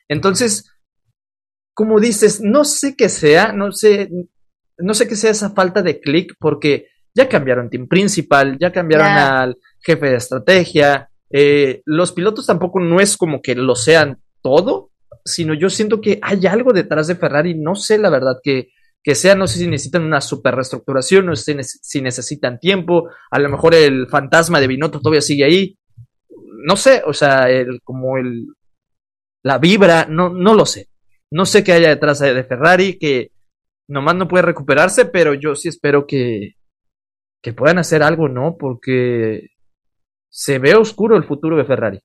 [0.09, 0.71] Entonces,
[1.75, 4.09] como dices, no sé qué sea, no sé,
[4.79, 9.07] no sé qué sea esa falta de clic, porque ya cambiaron team principal, ya cambiaron
[9.07, 11.11] al jefe de estrategia.
[11.31, 14.91] Eh, los pilotos tampoco no es como que lo sean todo,
[15.25, 18.69] sino yo siento que hay algo detrás de Ferrari, no sé la verdad que,
[19.03, 23.39] que sea, no sé si necesitan una super reestructuración, no sé si necesitan tiempo, a
[23.39, 25.79] lo mejor el fantasma de Binotto todavía sigue ahí,
[26.65, 28.47] no sé, o sea, el, como el,
[29.43, 30.89] la vibra, no, no lo sé,
[31.31, 33.31] no sé qué haya detrás de Ferrari, que
[33.89, 36.55] nomás no puede recuperarse, pero yo sí espero que,
[37.43, 38.57] que puedan hacer algo, ¿no?
[38.59, 39.49] Porque
[40.29, 42.01] se ve oscuro el futuro de Ferrari.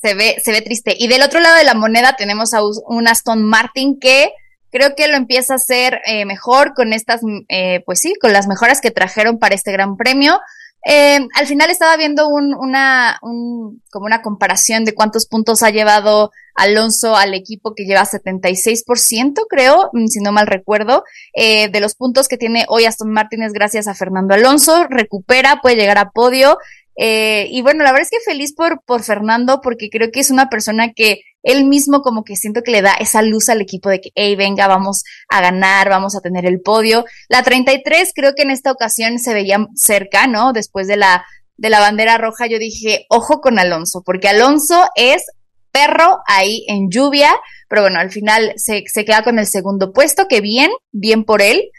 [0.00, 0.94] Se ve, se ve triste.
[0.98, 4.32] Y del otro lado de la moneda tenemos a un Aston Martin que
[4.70, 8.46] creo que lo empieza a hacer eh, mejor con estas, eh, pues sí, con las
[8.46, 10.40] mejoras que trajeron para este Gran Premio.
[10.84, 15.70] Eh, al final estaba viendo un, una, un, como una comparación de cuántos puntos ha
[15.70, 21.80] llevado Alonso al equipo que lleva 76%, creo, mm, si no mal recuerdo, eh, de
[21.80, 25.98] los puntos que tiene hoy Aston Martin es gracias a Fernando Alonso, recupera, puede llegar
[25.98, 26.58] a podio.
[27.02, 30.30] Eh, y bueno, la verdad es que feliz por, por Fernando porque creo que es
[30.30, 33.88] una persona que él mismo como que siento que le da esa luz al equipo
[33.88, 37.06] de que, hey, venga, vamos a ganar, vamos a tener el podio.
[37.30, 40.52] La 33 creo que en esta ocasión se veía cerca, ¿no?
[40.52, 41.24] Después de la,
[41.56, 45.24] de la bandera roja yo dije, ojo con Alonso, porque Alonso es
[45.72, 47.30] perro ahí en lluvia,
[47.70, 51.40] pero bueno, al final se, se queda con el segundo puesto, que bien, bien por
[51.40, 51.70] él.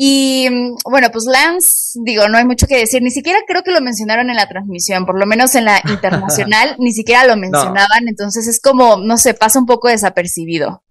[0.00, 0.48] Y
[0.88, 4.30] bueno, pues Lance, digo, no hay mucho que decir, ni siquiera creo que lo mencionaron
[4.30, 8.60] en la transmisión, por lo menos en la internacional, ni siquiera lo mencionaban, entonces es
[8.60, 10.84] como, no sé, pasa un poco desapercibido.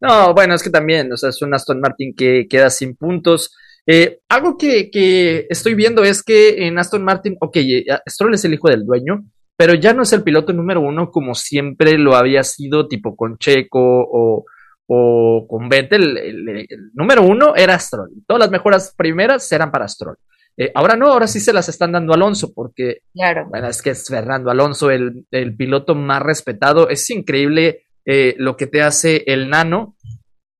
[0.00, 3.54] No, bueno, es que también, o sea, es un Aston Martin que queda sin puntos.
[3.86, 8.46] Eh, algo que, que, estoy viendo es que en Aston Martin, ok, eh, Stroll es
[8.46, 9.26] el hijo del dueño,
[9.58, 13.36] pero ya no es el piloto número uno como siempre lo había sido, tipo con
[13.36, 14.46] Checo o
[14.94, 18.10] o con Vettel, el, número uno era Stroll.
[18.26, 20.16] Todas las mejoras primeras eran para Stroll.
[20.54, 23.46] Eh, ahora no, ahora sí se las están dando a Alonso, porque claro.
[23.48, 26.90] bueno, es que es Fernando Alonso, el, el piloto más respetado.
[26.90, 29.96] Es increíble eh, lo que te hace el nano.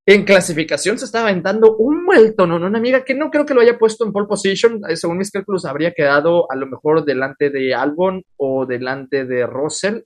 [0.07, 2.55] En clasificación se está aventando un vuelto, ¿no?
[2.55, 4.81] Una amiga que no creo que lo haya puesto en pole position.
[4.89, 9.45] Eh, según mis cálculos, habría quedado a lo mejor delante de Albon o delante de
[9.45, 9.99] Russell.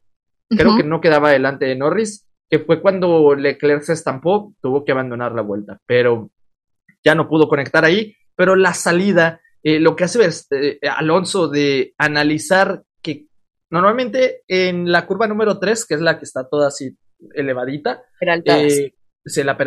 [0.49, 4.91] Creo que no quedaba delante de Norris que fue cuando Leclerc se estampó, tuvo que
[4.91, 6.31] abandonar la vuelta, pero
[7.03, 10.19] ya no pudo conectar ahí, pero la salida, eh, lo que hace
[10.51, 13.25] eh, Alonso de analizar que
[13.69, 16.97] normalmente en la curva número 3, que es la que está toda así
[17.33, 18.93] elevadita, eh,
[19.43, 19.57] la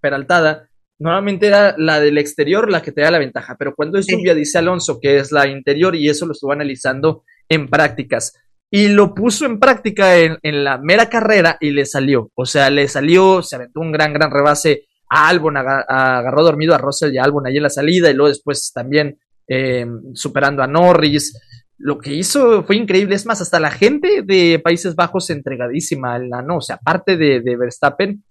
[0.00, 0.68] peraltada,
[1.00, 4.34] normalmente era la del exterior la que te da la ventaja, pero cuando es lluvia,
[4.34, 8.34] dice Alonso que es la interior y eso lo estuvo analizando en prácticas
[8.70, 12.30] y lo puso en práctica en, la mera carrera y le salió.
[12.34, 16.78] O sea, le salió, se aventó un gran, gran rebase a Albon, agarró dormido a
[16.78, 20.66] Russell y a Albon ahí en la salida y luego después también eh, superando a
[20.66, 21.40] Norris.
[21.78, 23.14] Lo que hizo fue increíble.
[23.14, 26.56] Es más, hasta la gente de Países Bajos entregadísima, la, ¿no?
[26.56, 28.22] O sea, aparte de, de Verstappen,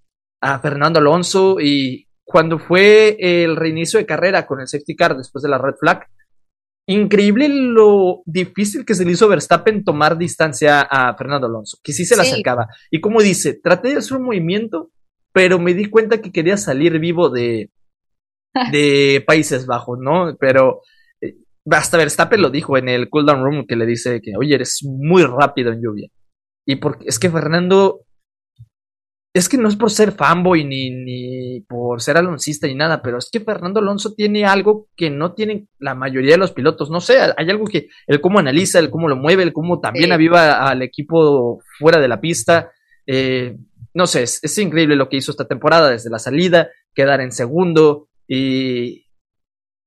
[0.42, 5.42] a Fernando Alonso y cuando fue el reinicio de carrera con el safety car después
[5.42, 6.06] de la red flag,
[6.88, 12.06] increíble lo difícil que se le hizo Verstappen tomar distancia a Fernando Alonso, que sí
[12.06, 12.68] se le acercaba.
[12.90, 14.90] Y como dice, traté de hacer un movimiento,
[15.34, 17.70] pero me di cuenta que quería salir vivo de,
[18.72, 20.36] de Países Bajos, ¿no?
[20.40, 20.82] Pero
[21.22, 21.36] eh,
[21.70, 25.24] hasta Verstappen lo dijo en el cooldown room que le dice que, oye, eres muy
[25.24, 26.10] rápido en lluvia.
[26.66, 28.07] Y porque es que Fernando
[29.38, 33.18] es que no es por ser fanboy ni, ni por ser aloncista ni nada, pero
[33.18, 36.90] es que Fernando Alonso tiene algo que no tienen la mayoría de los pilotos.
[36.90, 40.12] No sé, hay algo que el cómo analiza, el cómo lo mueve, el cómo también
[40.12, 42.72] aviva al equipo fuera de la pista.
[43.06, 43.58] Eh,
[43.94, 48.10] no sé, es, increíble lo que hizo esta temporada desde la salida, quedar en segundo
[48.28, 49.06] y.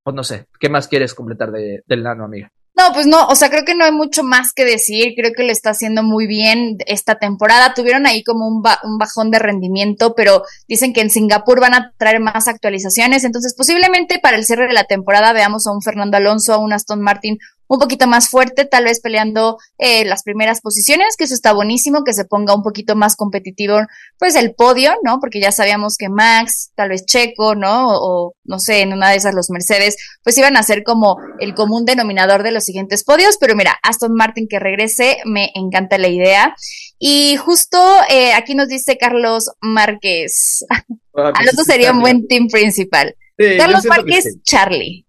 [0.03, 2.51] Pues no sé, ¿qué más quieres completar de, del nano, amiga?
[2.77, 5.43] No, pues no, o sea, creo que no hay mucho más que decir, creo que
[5.43, 7.75] lo está haciendo muy bien esta temporada.
[7.75, 11.93] Tuvieron ahí como un, un, bajón de rendimiento, pero dicen que en Singapur van a
[11.99, 16.17] traer más actualizaciones, entonces posiblemente para el cierre de la temporada veamos a un Fernando
[16.17, 17.39] Alonso, a un Aston Martin
[17.71, 22.03] un poquito más fuerte, tal vez peleando eh, las primeras posiciones, que eso está buenísimo,
[22.03, 23.79] que se ponga un poquito más competitivo,
[24.19, 25.21] pues el podio, ¿no?
[25.21, 27.87] Porque ya sabíamos que Max, tal vez Checo, ¿no?
[27.91, 31.55] O, no sé, en una de esas los Mercedes, pues iban a ser como el
[31.55, 36.09] común denominador de los siguientes podios, pero mira, Aston Martin que regrese, me encanta la
[36.09, 36.57] idea.
[36.99, 37.79] Y justo
[38.09, 43.15] eh, aquí nos dice Carlos Márquez, ah, pues Alonso sería un buen team principal.
[43.59, 45.07] Carlos Márquez, Charlie.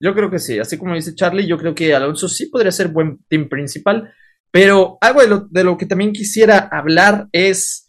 [0.00, 2.88] Yo creo que sí, así como dice Charlie, yo creo que Alonso sí podría ser
[2.88, 4.12] buen team principal,
[4.50, 7.86] pero algo de lo, de lo que también quisiera hablar es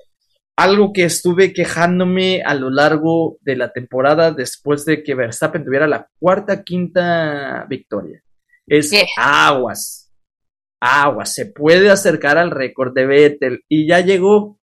[0.58, 5.88] algo que estuve quejándome a lo largo de la temporada después de que Verstappen tuviera
[5.88, 8.22] la cuarta, quinta victoria.
[8.68, 10.12] Es aguas,
[10.80, 14.60] aguas, se puede acercar al récord de Vettel y ya llegó,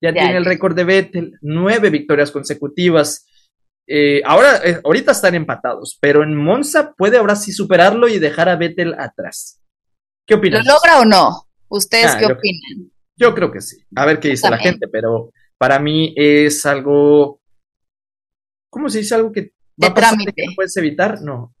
[0.00, 3.26] ya, ya tiene el récord de Vettel, nueve victorias consecutivas.
[3.88, 8.48] Eh, ahora, eh, ahorita están empatados, pero en Monza puede ahora sí superarlo y dejar
[8.48, 9.62] a Vettel atrás.
[10.26, 10.66] ¿Qué opinas?
[10.66, 11.48] ¿Lo logra o no?
[11.68, 12.92] ¿Ustedes ah, qué opinan?
[13.16, 13.76] Yo creo que sí.
[13.94, 17.40] A ver qué dice la gente, pero para mí es algo.
[18.68, 19.14] ¿Cómo se dice?
[19.14, 21.22] Algo que va a pasar que no puedes evitar?
[21.22, 21.54] No.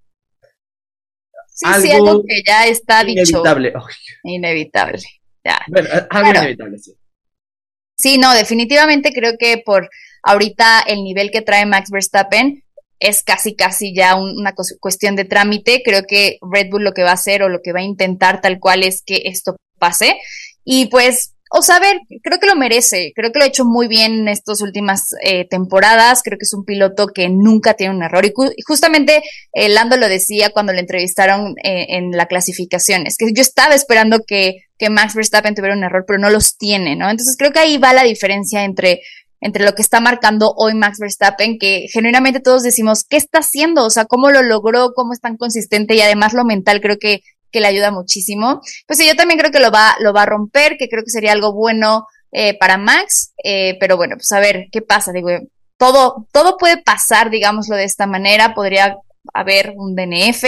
[1.48, 3.68] Sí, sí, algo que ya está inevitable.
[3.68, 3.86] dicho.
[4.24, 5.02] Inevitable.
[5.42, 5.58] Ya.
[5.68, 6.94] Bueno, algo inevitable, sí.
[7.96, 9.88] Sí, no, definitivamente creo que por
[10.26, 12.62] ahorita el nivel que trae Max Verstappen
[12.98, 15.82] es casi, casi ya una cuestión de trámite.
[15.84, 18.40] Creo que Red Bull lo que va a hacer o lo que va a intentar
[18.40, 20.16] tal cual es que esto pase.
[20.64, 24.14] Y pues o saber, creo que lo merece, creo que lo ha hecho muy bien
[24.14, 28.26] en estas últimas eh, temporadas, creo que es un piloto que nunca tiene un error
[28.26, 28.32] y,
[28.66, 33.42] justamente eh, Lando lo decía cuando le entrevistaron eh, en la clasificación, es que yo
[33.42, 37.08] estaba esperando que, que Max Verstappen tuviera un error, pero no los tiene, ¿no?
[37.08, 39.02] Entonces creo que ahí va la diferencia entre
[39.40, 43.84] entre lo que está marcando hoy Max Verstappen, que genuinamente todos decimos, ¿qué está haciendo?
[43.84, 44.92] O sea, ¿cómo lo logró?
[44.94, 45.94] ¿Cómo es tan consistente?
[45.94, 47.22] Y además lo mental creo que
[47.56, 48.60] que le ayuda muchísimo.
[48.86, 51.10] Pues sí, yo también creo que lo va, lo va a romper, que creo que
[51.10, 55.12] sería algo bueno eh, para Max, eh, pero bueno, pues a ver qué pasa.
[55.12, 55.30] Digo,
[55.78, 58.54] todo, todo puede pasar, digámoslo de esta manera.
[58.54, 58.98] Podría
[59.32, 60.44] haber un DNF,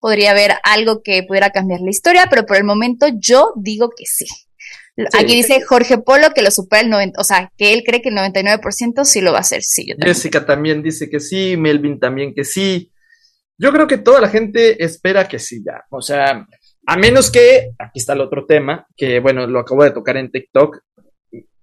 [0.00, 4.06] podría haber algo que pudiera cambiar la historia, pero por el momento yo digo que
[4.06, 4.26] sí.
[5.18, 8.08] Aquí dice Jorge Polo que lo supera el 90, o sea, que él cree que
[8.08, 9.86] el 99% sí lo va a hacer, sí.
[10.00, 12.90] Jessica también dice que sí, Melvin también que sí.
[13.56, 15.84] Yo creo que toda la gente espera que sí, ya.
[15.90, 16.46] O sea,
[16.86, 20.30] a menos que, aquí está el otro tema, que bueno, lo acabo de tocar en
[20.30, 20.78] TikTok.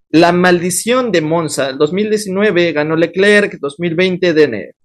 [0.10, 1.74] La maldición de Monza.
[1.74, 4.76] 2019 ganó Leclerc, 2020 DNF.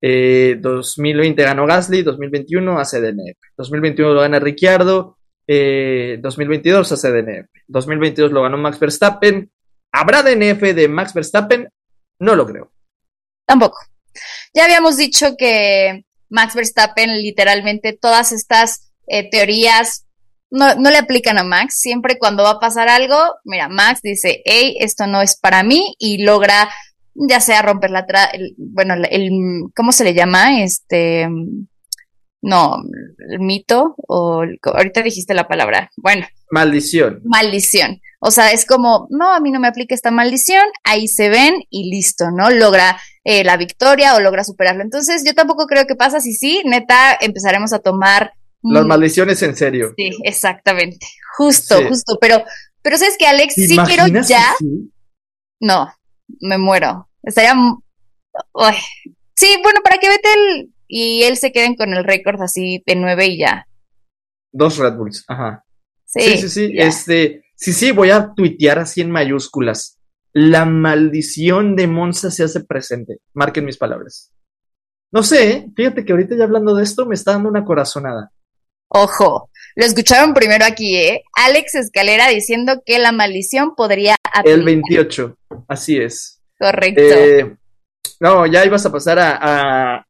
[0.00, 3.38] Eh, 2020 ganó Gasly, 2021 hace DNF.
[3.56, 5.17] 2021 lo gana Ricciardo,
[5.48, 7.48] eh, 2022 hace DNF.
[7.66, 9.50] 2022 lo ganó Max Verstappen.
[9.90, 11.68] ¿Habrá DNF de Max Verstappen?
[12.18, 12.70] No lo creo.
[13.46, 13.78] Tampoco.
[14.52, 20.04] Ya habíamos dicho que Max Verstappen, literalmente todas estas eh, teorías
[20.50, 21.80] no, le aplican a Max.
[21.80, 25.94] Siempre cuando va a pasar algo, mira, Max dice, hey, esto no es para mí
[25.98, 26.68] y logra
[27.14, 29.30] ya sea romper la, el, bueno, el,
[29.74, 30.62] ¿cómo se le llama?
[30.62, 31.28] Este,
[32.40, 32.76] no,
[33.30, 35.90] el mito o ahorita dijiste la palabra.
[35.96, 36.26] Bueno.
[36.50, 37.20] Maldición.
[37.24, 38.00] Maldición.
[38.20, 41.54] O sea, es como, no, a mí no me aplica esta maldición, ahí se ven
[41.70, 42.50] y listo, ¿no?
[42.50, 44.82] Logra eh, la victoria o logra superarlo.
[44.82, 46.20] Entonces, yo tampoco creo que pasa.
[46.20, 48.32] Si sí, neta, empezaremos a tomar.
[48.62, 49.92] Las maldiciones en serio.
[49.96, 51.06] Sí, exactamente.
[51.36, 52.18] Justo, justo.
[52.20, 52.42] Pero,
[52.82, 54.54] pero sabes que Alex, sí quiero ya.
[55.60, 55.92] No,
[56.40, 57.08] me muero.
[57.22, 57.54] Estaría.
[59.34, 63.26] Sí, bueno, para que Vettel y él se queden con el récord así de nueve
[63.26, 63.68] y ya.
[64.50, 65.64] Dos Red Bulls, ajá.
[66.04, 66.72] Sí, sí, sí.
[66.74, 69.96] Este, Sí, sí, voy a tuitear así en mayúsculas.
[70.32, 73.18] la maldición de Monza se hace presente.
[73.34, 74.30] Marquen mis palabras.
[75.10, 75.66] No sé, ¿eh?
[75.74, 78.30] fíjate que ahorita ya hablando de esto me está dando una corazonada.
[78.88, 81.22] Ojo, lo escucharon primero aquí, ¿eh?
[81.34, 84.14] Alex Escalera diciendo que la maldición podría...
[84.44, 86.40] El 28, así es.
[86.60, 87.02] Correcto.
[87.02, 87.56] Eh,
[88.20, 89.38] no, ya ibas a pasar a,
[89.96, 90.06] a,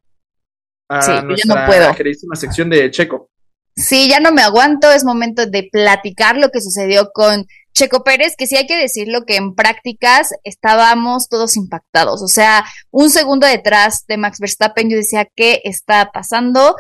[1.01, 1.95] sí, nuestra no puedo.
[2.35, 3.31] sección de Checo.
[3.77, 8.35] Sí, ya no me aguanto, es momento de platicar lo que sucedió con Checo Pérez,
[8.37, 12.21] que sí hay que decirlo que en prácticas estábamos todos impactados.
[12.23, 16.75] O sea, un segundo detrás de Max Verstappen, yo decía, ¿qué está pasando?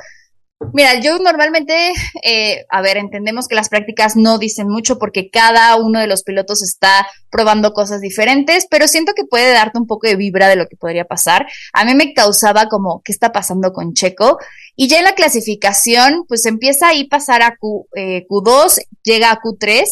[0.73, 1.93] Mira, yo normalmente,
[2.25, 6.25] eh, a ver, entendemos que las prácticas no dicen mucho porque cada uno de los
[6.25, 10.57] pilotos está probando cosas diferentes, pero siento que puede darte un poco de vibra de
[10.57, 11.47] lo que podría pasar.
[11.73, 14.39] A mí me causaba como, ¿qué está pasando con Checo?
[14.75, 19.41] Y ya en la clasificación, pues empieza ahí pasar a Q, eh, Q2, llega a
[19.41, 19.85] Q3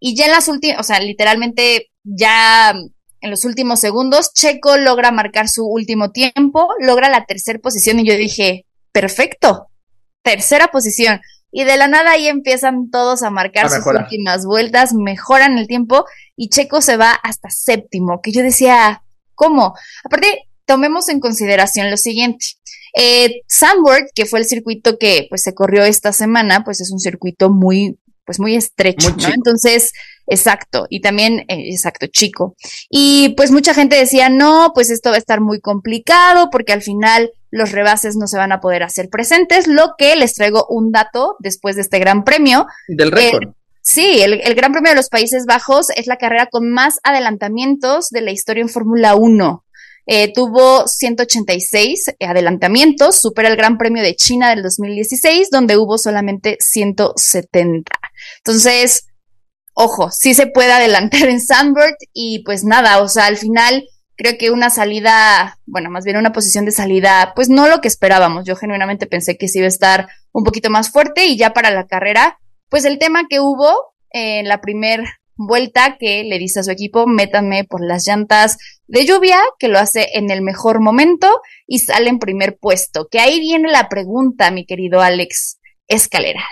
[0.00, 2.74] y ya en las últimas, o sea, literalmente ya
[3.20, 8.04] en los últimos segundos, Checo logra marcar su último tiempo, logra la tercera posición y
[8.04, 9.68] yo dije, perfecto,
[10.22, 11.20] tercera posición.
[11.50, 16.04] Y de la nada ahí empiezan todos a marcar sus últimas vueltas, mejoran el tiempo
[16.36, 19.02] y Checo se va hasta séptimo, que yo decía,
[19.34, 19.74] ¿cómo?
[20.04, 22.46] Aparte, tomemos en consideración lo siguiente.
[22.94, 26.98] Eh, Sandworth, que fue el circuito que pues se corrió esta semana, pues es un
[26.98, 29.28] circuito muy pues muy estrecho, ¿no?
[29.34, 29.94] Entonces,
[30.26, 32.56] exacto, y también, eh, exacto, chico.
[32.90, 36.82] Y pues mucha gente decía, no, pues esto va a estar muy complicado porque al
[36.82, 40.92] final los rebases no se van a poder hacer presentes, lo que les traigo un
[40.92, 42.66] dato después de este gran premio.
[42.88, 43.54] Del récord.
[43.82, 48.10] sí, el, el, Gran Premio de los Países Bajos es la carrera con más adelantamientos
[48.10, 49.64] de la historia en Fórmula 1.
[50.10, 56.56] Eh, tuvo 186 adelantamientos, supera el Gran Premio de China del 2016, donde hubo solamente
[56.60, 57.92] 170.
[58.38, 59.04] Entonces,
[59.74, 63.84] ojo, sí se puede adelantar en Sandberg y pues nada, o sea, al final
[64.18, 67.88] creo que una salida, bueno, más bien una posición de salida, pues no lo que
[67.88, 68.44] esperábamos.
[68.44, 71.70] Yo genuinamente pensé que sí iba a estar un poquito más fuerte y ya para
[71.70, 75.04] la carrera, pues el tema que hubo en la primer
[75.36, 79.78] vuelta que le dice a su equipo, métanme por las llantas de lluvia, que lo
[79.78, 83.06] hace en el mejor momento y sale en primer puesto.
[83.08, 86.44] Que ahí viene la pregunta, mi querido Alex Escalera.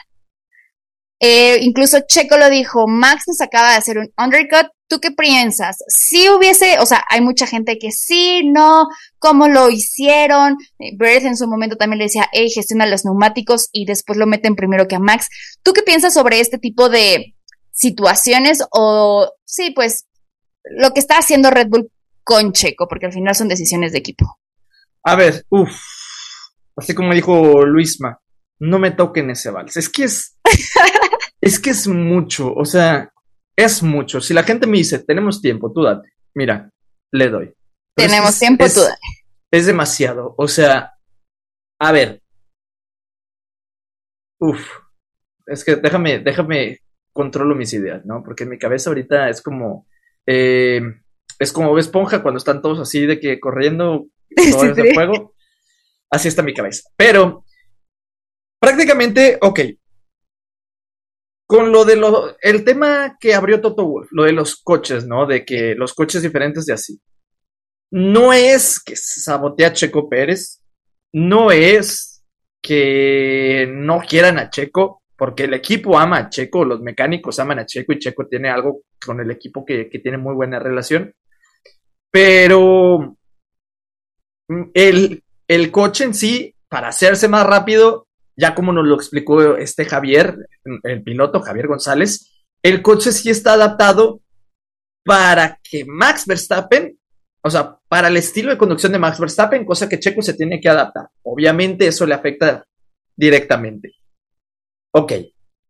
[1.18, 4.68] Eh, incluso Checo lo dijo, Max nos acaba de hacer un undercut.
[4.88, 5.78] ¿Tú qué piensas?
[5.88, 8.86] Si hubiese, o sea, hay mucha gente que sí, no,
[9.18, 10.56] cómo lo hicieron.
[10.78, 14.26] Eh, Bert en su momento también le decía, hey, gestiona los neumáticos y después lo
[14.26, 15.28] meten primero que a Max.
[15.62, 17.34] ¿Tú qué piensas sobre este tipo de,
[17.76, 20.06] situaciones o sí, pues
[20.64, 21.90] lo que está haciendo Red Bull
[22.24, 24.40] con Checo, porque al final son decisiones de equipo.
[25.04, 25.78] A ver, uff,
[26.74, 28.18] así como dijo Luisma,
[28.58, 29.76] no me toquen ese vals.
[29.76, 30.36] Es que es,
[31.40, 33.12] es que es mucho, o sea,
[33.56, 34.20] es mucho.
[34.20, 36.70] Si la gente me dice, tenemos tiempo, tú date, mira,
[37.12, 37.54] le doy.
[37.96, 39.00] tenemos tiempo, tú date.
[39.50, 40.92] Es demasiado, o sea,
[41.80, 42.22] a ver.
[44.38, 44.60] Uf,
[45.46, 46.80] es que déjame, déjame
[47.12, 48.22] controlo mis ideas, ¿no?
[48.22, 49.86] Porque en mi cabeza ahorita es como,
[50.26, 50.82] eh,
[51.38, 54.06] es como esponja cuando están todos así de que corriendo
[54.50, 55.34] todo ese juego.
[56.10, 56.88] Así está mi cabeza.
[56.96, 57.44] Pero
[58.60, 59.60] prácticamente, ok.
[61.46, 65.26] Con lo de lo, el tema que abrió Toto Wolf, lo de los coches, ¿no?
[65.26, 67.00] De que los coches diferentes de así.
[67.90, 70.60] No es que sabotea a Checo Pérez,
[71.12, 72.24] no es
[72.60, 77.66] que no quieran a Checo, porque el equipo ama a Checo, los mecánicos aman a
[77.66, 81.14] Checo y Checo tiene algo con el equipo que, tiene muy buena relación.
[82.10, 83.16] Pero
[84.48, 88.05] mm, el, el, coche en sí, para hacerse más rápido,
[88.36, 90.36] ya como nos lo explicó este Javier,
[90.82, 94.20] el piloto Javier González, el coche sí está adaptado
[95.04, 96.98] para que Max Verstappen,
[97.42, 100.60] o sea, para el estilo de conducción de Max Verstappen, cosa que Checo se tiene
[100.60, 101.08] que adaptar.
[101.22, 102.64] Obviamente eso le afecta
[103.14, 103.92] directamente.
[104.92, 105.12] Ok.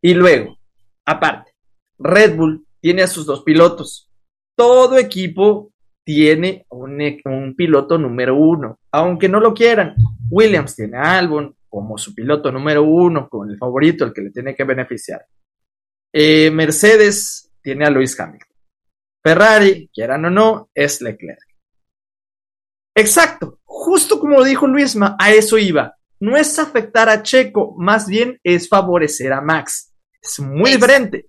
[0.03, 0.57] Y luego,
[1.05, 1.53] aparte,
[1.99, 4.11] Red Bull tiene a sus dos pilotos.
[4.57, 5.73] Todo equipo
[6.05, 9.97] tiene un, piloto número uno, aunque no lo quieran.
[10.31, 14.31] Williams tiene a Albon como su piloto número uno, con el favorito, el que le
[14.31, 15.27] tiene que beneficiar.
[16.13, 18.49] Eh, Mercedes tiene a Lewis Hamilton.
[19.23, 21.41] Ferrari, quieran o no, es Leclerc.
[22.95, 28.41] Exacto, justo como dijo Luisma, a eso iba no es afectar a Checo, más bien
[28.43, 29.93] es favorecer a Max.
[30.21, 31.29] Es muy diferente.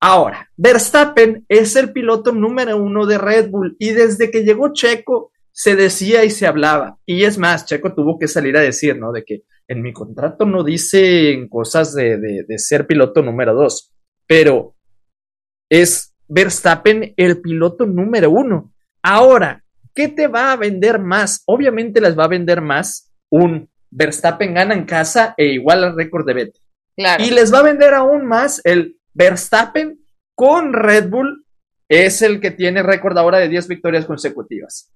[0.00, 5.32] Ahora, Verstappen es el piloto número uno de Red Bull y desde que llegó Checo
[5.56, 6.98] se decía y se hablaba.
[7.06, 9.10] Y es más, Checo tuvo que salir a decir, ¿no?
[9.10, 13.90] De que en mi contrato no dicen cosas de, de ser piloto número dos,
[14.26, 14.76] pero
[15.70, 18.74] es Verstappen el piloto número uno.
[19.02, 21.42] Ahora, ¿qué te va a vender más?
[21.46, 26.26] Obviamente les va a vender más un Verstappen gana en casa e igual al récord
[26.26, 26.62] de Vettel.
[26.96, 27.24] Claro.
[27.24, 30.04] Y les va a vender aún más el Verstappen
[30.34, 31.46] con Red Bull
[31.88, 34.92] es el que tiene récord ahora de 10 victorias consecutivas.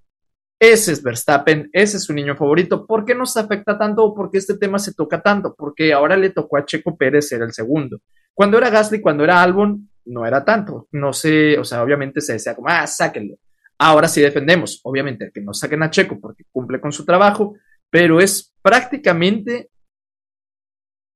[0.62, 2.86] Ese es Verstappen, ese es su niño favorito.
[2.86, 5.54] ¿Por qué nos afecta tanto o por qué este tema se toca tanto?
[5.56, 8.02] Porque ahora le tocó a Checo Pérez ser el segundo.
[8.34, 10.86] Cuando era Gasly, cuando era Albon, no era tanto.
[10.92, 13.36] No sé, o sea, obviamente se decía como, ah, sáquenlo.
[13.78, 17.54] Ahora sí defendemos, obviamente, que no saquen a Checo porque cumple con su trabajo,
[17.88, 19.70] pero es prácticamente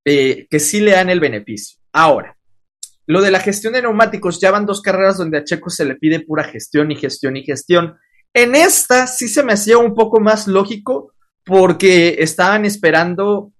[0.06, 1.78] eh, que sí le dan el beneficio.
[1.92, 2.38] Ahora,
[3.06, 5.96] lo de la gestión de neumáticos, ya van dos carreras donde a Checo se le
[5.96, 7.98] pide pura gestión y gestión y gestión.
[8.34, 11.12] En esta sí se me hacía un poco más lógico
[11.44, 13.52] porque estaban esperando,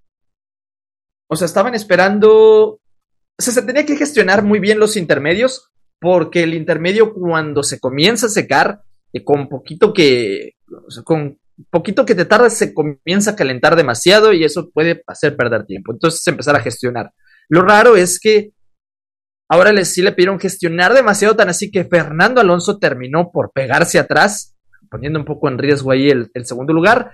[1.29, 2.81] o sea, estaban esperando,
[3.39, 5.71] se tenía que gestionar muy bien los intermedios
[6.01, 10.53] porque el intermedio cuando se comienza a secar, eh, con poquito que,
[11.05, 11.39] con
[11.71, 15.93] poquito que te tarda se comienza a calentar demasiado y eso puede hacer perder tiempo.
[15.93, 17.13] Entonces empezar a gestionar.
[17.49, 18.55] Lo raro es que
[19.49, 23.99] Ahora les, sí le pidieron gestionar demasiado, tan así que Fernando Alonso terminó por pegarse
[23.99, 24.54] atrás,
[24.95, 27.11] poniendo un poco en riesgo ahí el, segundo lugar,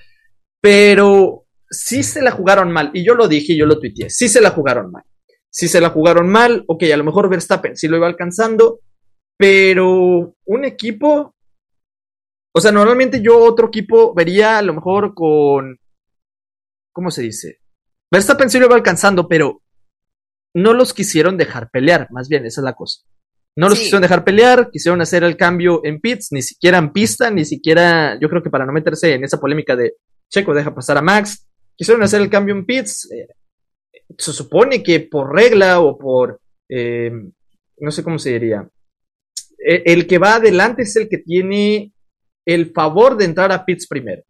[0.60, 4.42] pero sí se la jugaron mal, y yo lo dije yo lo tuiteé, sí se
[4.42, 5.02] la jugaron mal.
[5.48, 8.80] Sí se la jugaron mal, ok, a lo mejor Verstappen sí lo iba alcanzando,
[9.38, 11.34] pero un equipo,
[12.52, 15.78] o sea, normalmente yo otro equipo vería a lo mejor con,
[16.92, 17.60] ¿cómo se dice?
[18.12, 19.62] Verstappen sí lo iba alcanzando, pero
[20.54, 23.00] no los quisieron dejar pelear, más bien, esa es la cosa.
[23.56, 27.30] No los quisieron dejar pelear, quisieron hacer el cambio en pits, ni siquiera en pista,
[27.30, 29.94] ni siquiera, yo creo que para no meterse en esa polémica de
[30.30, 33.10] Checo deja pasar a Max, quisieron hacer el cambio en pits.
[33.10, 33.26] Eh,
[34.16, 37.10] se supone que por regla o por, eh,
[37.78, 38.68] no sé cómo se diría,
[39.58, 41.92] e, el, que va adelante es el que tiene
[42.46, 44.22] el favor de entrar a pits primero.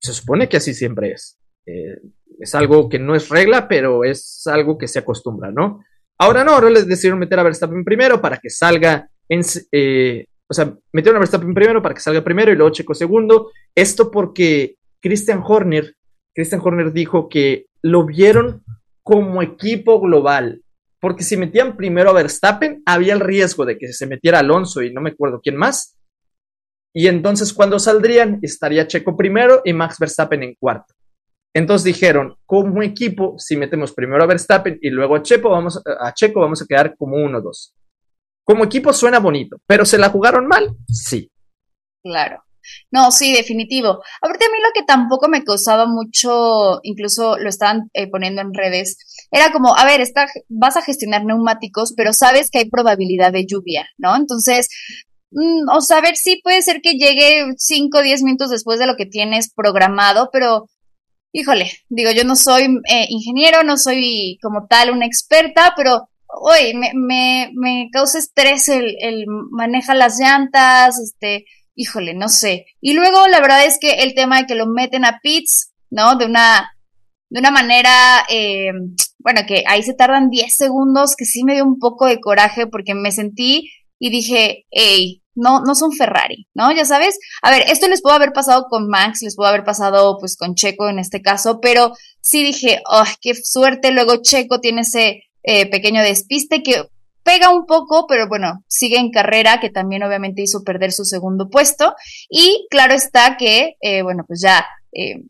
[0.00, 1.38] Se supone que así siempre es.
[1.66, 1.98] Eh,
[2.38, 5.82] es algo que no es regla, pero es algo que se acostumbra, ¿no?
[6.18, 9.42] Ahora no, ahora les decidieron meter a Verstappen primero para que salga en...
[9.72, 13.50] Eh, o sea, metieron a Verstappen primero para que salga primero y luego Checo segundo.
[13.74, 15.94] Esto porque Christian Horner,
[16.34, 18.64] Christian Horner dijo que lo vieron
[19.02, 20.62] como equipo global.
[21.00, 24.92] Porque si metían primero a Verstappen, había el riesgo de que se metiera Alonso y
[24.92, 25.96] no me acuerdo quién más.
[26.92, 30.94] Y entonces cuando saldrían, estaría Checo primero y Max Verstappen en cuarto.
[31.54, 36.12] Entonces dijeron, como equipo, si metemos primero a Verstappen y luego a Checo, vamos a,
[36.12, 37.74] Checo, vamos a quedar como uno dos.
[38.44, 40.76] Como equipo suena bonito, pero ¿se la jugaron mal?
[40.88, 41.30] Sí.
[42.02, 42.42] Claro.
[42.90, 44.02] No, sí, definitivo.
[44.20, 48.52] Aparte a mí lo que tampoco me causaba mucho, incluso lo estaban eh, poniendo en
[48.52, 48.98] redes,
[49.30, 53.46] era como, a ver, está, vas a gestionar neumáticos, pero sabes que hay probabilidad de
[53.46, 54.16] lluvia, ¿no?
[54.16, 54.68] Entonces,
[55.30, 58.78] mm, o sea, a ver, sí puede ser que llegue 5 o 10 minutos después
[58.78, 60.66] de lo que tienes programado, pero
[61.32, 66.74] híjole, digo, yo no soy eh, ingeniero, no soy como tal una experta, pero hoy
[66.74, 72.66] me, me, me, causa estrés el, el maneja las llantas, este, híjole, no sé.
[72.80, 76.16] Y luego la verdad es que el tema de que lo meten a pits, ¿no?
[76.16, 76.72] De una,
[77.30, 78.72] de una manera, eh,
[79.18, 82.66] bueno, que ahí se tardan 10 segundos, que sí me dio un poco de coraje
[82.66, 86.72] porque me sentí y dije, hey, no, no son Ferrari, ¿no?
[86.72, 90.18] Ya sabes, a ver, esto les pudo haber pasado con Max, les pudo haber pasado
[90.18, 94.82] pues con Checo en este caso, pero sí dije, oh, qué suerte, luego Checo tiene
[94.82, 96.84] ese eh, pequeño despiste que
[97.22, 101.48] pega un poco, pero bueno, sigue en carrera, que también obviamente hizo perder su segundo
[101.48, 101.94] puesto,
[102.28, 104.66] y claro está que, eh, bueno, pues ya...
[104.92, 105.22] Eh,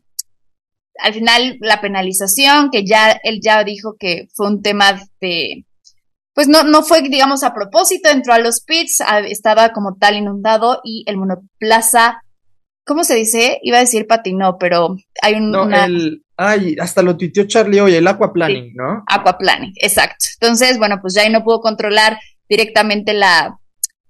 [1.01, 5.63] al final la penalización, que ya él ya dijo que fue un tema de,
[6.39, 10.79] pues no, no fue, digamos, a propósito, entró a los pits, estaba como tal inundado
[10.85, 12.23] y el monoplaza,
[12.85, 13.59] ¿cómo se dice?
[13.61, 15.51] Iba a decir patinó, pero hay un...
[15.51, 19.03] No, el, ay, hasta lo tuiteó Charlie hoy, el aquaplaning, ¿no?
[19.07, 20.27] Aquaplaning, exacto.
[20.39, 22.17] Entonces, bueno, pues ya ahí no pudo controlar
[22.47, 23.59] directamente la,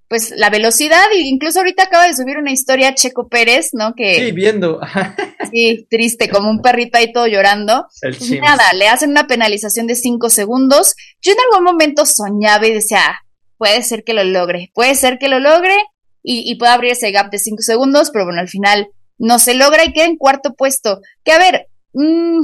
[0.09, 3.93] pues la velocidad y incluso ahorita acaba de subir una historia Checo Pérez, ¿no?
[3.95, 4.79] Que sí, viendo.
[5.51, 7.85] sí, triste, como un perrito ahí todo llorando.
[8.01, 10.95] Pues nada, le hacen una penalización de cinco segundos.
[11.21, 13.19] Yo en algún momento soñaba y decía, ah,
[13.57, 15.77] puede ser que lo logre, puede ser que lo logre
[16.23, 18.87] y, y pueda abrir ese gap de cinco segundos, pero bueno, al final
[19.19, 21.01] no se logra y queda en cuarto puesto.
[21.23, 22.41] Que a ver, mmm,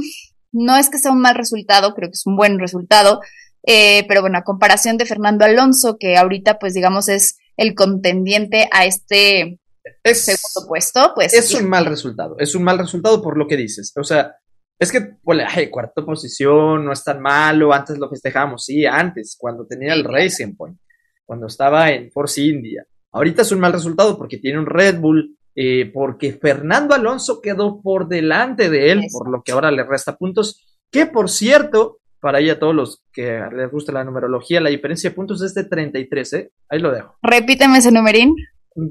[0.52, 3.20] no es que sea un mal resultado, creo que es un buen resultado,
[3.66, 8.68] eh, pero bueno, a comparación de Fernando Alonso, que ahorita pues digamos es el contendiente
[8.72, 9.58] a este
[10.04, 11.34] segundo puesto, pues...
[11.34, 13.92] Es un mal resultado, es un mal resultado por lo que dices.
[13.96, 14.36] O sea,
[14.78, 19.36] es que, pues, ay, cuarta posición no es tan malo, antes lo festejamos, sí, antes,
[19.38, 20.78] cuando tenía el Racing Point,
[21.24, 22.86] cuando estaba en Force India.
[23.12, 27.80] Ahorita es un mal resultado porque tiene un Red Bull, eh, porque Fernando Alonso quedó
[27.80, 30.62] por delante de él, por lo que ahora le resta puntos.
[30.90, 35.10] Que por cierto, para ahí a todos los que les gusta la numerología, la diferencia
[35.10, 36.50] de puntos es de 33, ¿eh?
[36.68, 37.16] Ahí lo dejo.
[37.22, 38.34] Repíteme ese numerín.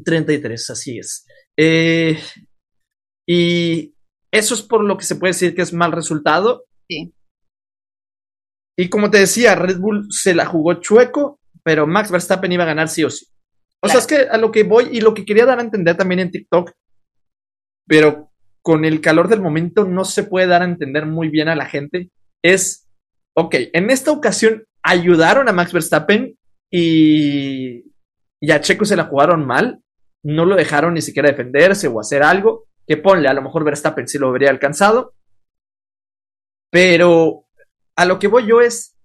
[0.03, 1.25] 33, así es.
[1.57, 2.19] Eh,
[3.27, 3.95] y
[4.31, 6.65] eso es por lo que se puede decir que es mal resultado.
[6.87, 7.13] Sí.
[8.77, 12.67] Y como te decía, Red Bull se la jugó chueco, pero Max Verstappen iba a
[12.67, 13.25] ganar sí o sí.
[13.81, 15.95] O sea, es que a lo que voy y lo que quería dar a entender
[15.95, 16.71] también en TikTok,
[17.87, 21.55] pero con el calor del momento no se puede dar a entender muy bien a
[21.55, 22.09] la gente,
[22.43, 22.84] es,
[23.35, 26.37] ok, en esta ocasión ayudaron a Max Verstappen
[26.71, 27.83] y,
[28.39, 29.81] y a Checo se la jugaron mal,
[30.23, 34.07] no lo dejaron ni siquiera defenderse o hacer algo, que ponle, a lo mejor Verstappen
[34.07, 35.13] sí lo habría alcanzado,
[36.71, 37.45] pero
[37.95, 38.95] a lo que voy yo es,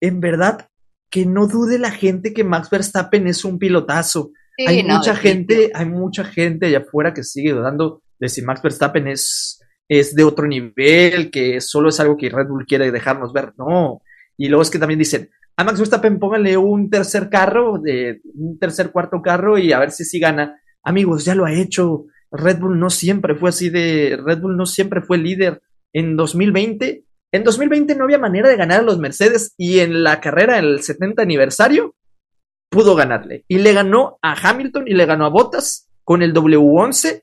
[0.00, 0.68] en verdad,
[1.10, 4.32] que no dude la gente que Max Verstappen es un pilotazo.
[4.66, 9.08] hay mucha gente, hay mucha gente allá afuera que sigue dudando de si Max Verstappen
[9.08, 13.52] es, es de otro nivel, que solo es algo que Red Bull quiere dejarnos ver.
[13.56, 14.00] No.
[14.36, 18.58] Y luego es que también dicen, a Max Verstappen pónganle un tercer carro, de un
[18.58, 20.60] tercer cuarto carro y a ver si sí gana.
[20.82, 22.06] Amigos, ya lo ha hecho.
[22.30, 25.62] Red Bull no siempre fue así de, Red Bull no siempre fue líder.
[25.92, 30.20] En 2020, en 2020 no había manera de ganar a los Mercedes y en la
[30.20, 31.94] carrera, en el 70 aniversario,
[32.68, 33.44] pudo ganarle.
[33.46, 37.22] Y le ganó a Hamilton y le ganó a Bottas con el W11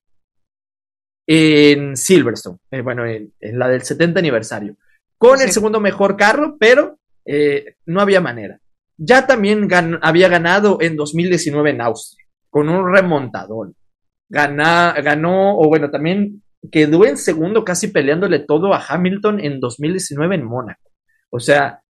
[1.28, 4.76] en Silverstone, eh, bueno, en, la del 70 aniversario,
[5.18, 8.60] con el segundo mejor carro, pero eh, no había manera.
[8.98, 9.68] Ya también
[10.02, 13.74] había ganado en 2019 en Austria, con un remontador.
[14.30, 20.44] ganó, o bueno, también quedó en segundo casi peleándole todo a Hamilton en 2019 en
[20.44, 20.92] Mónaco.
[21.30, 21.82] O sea,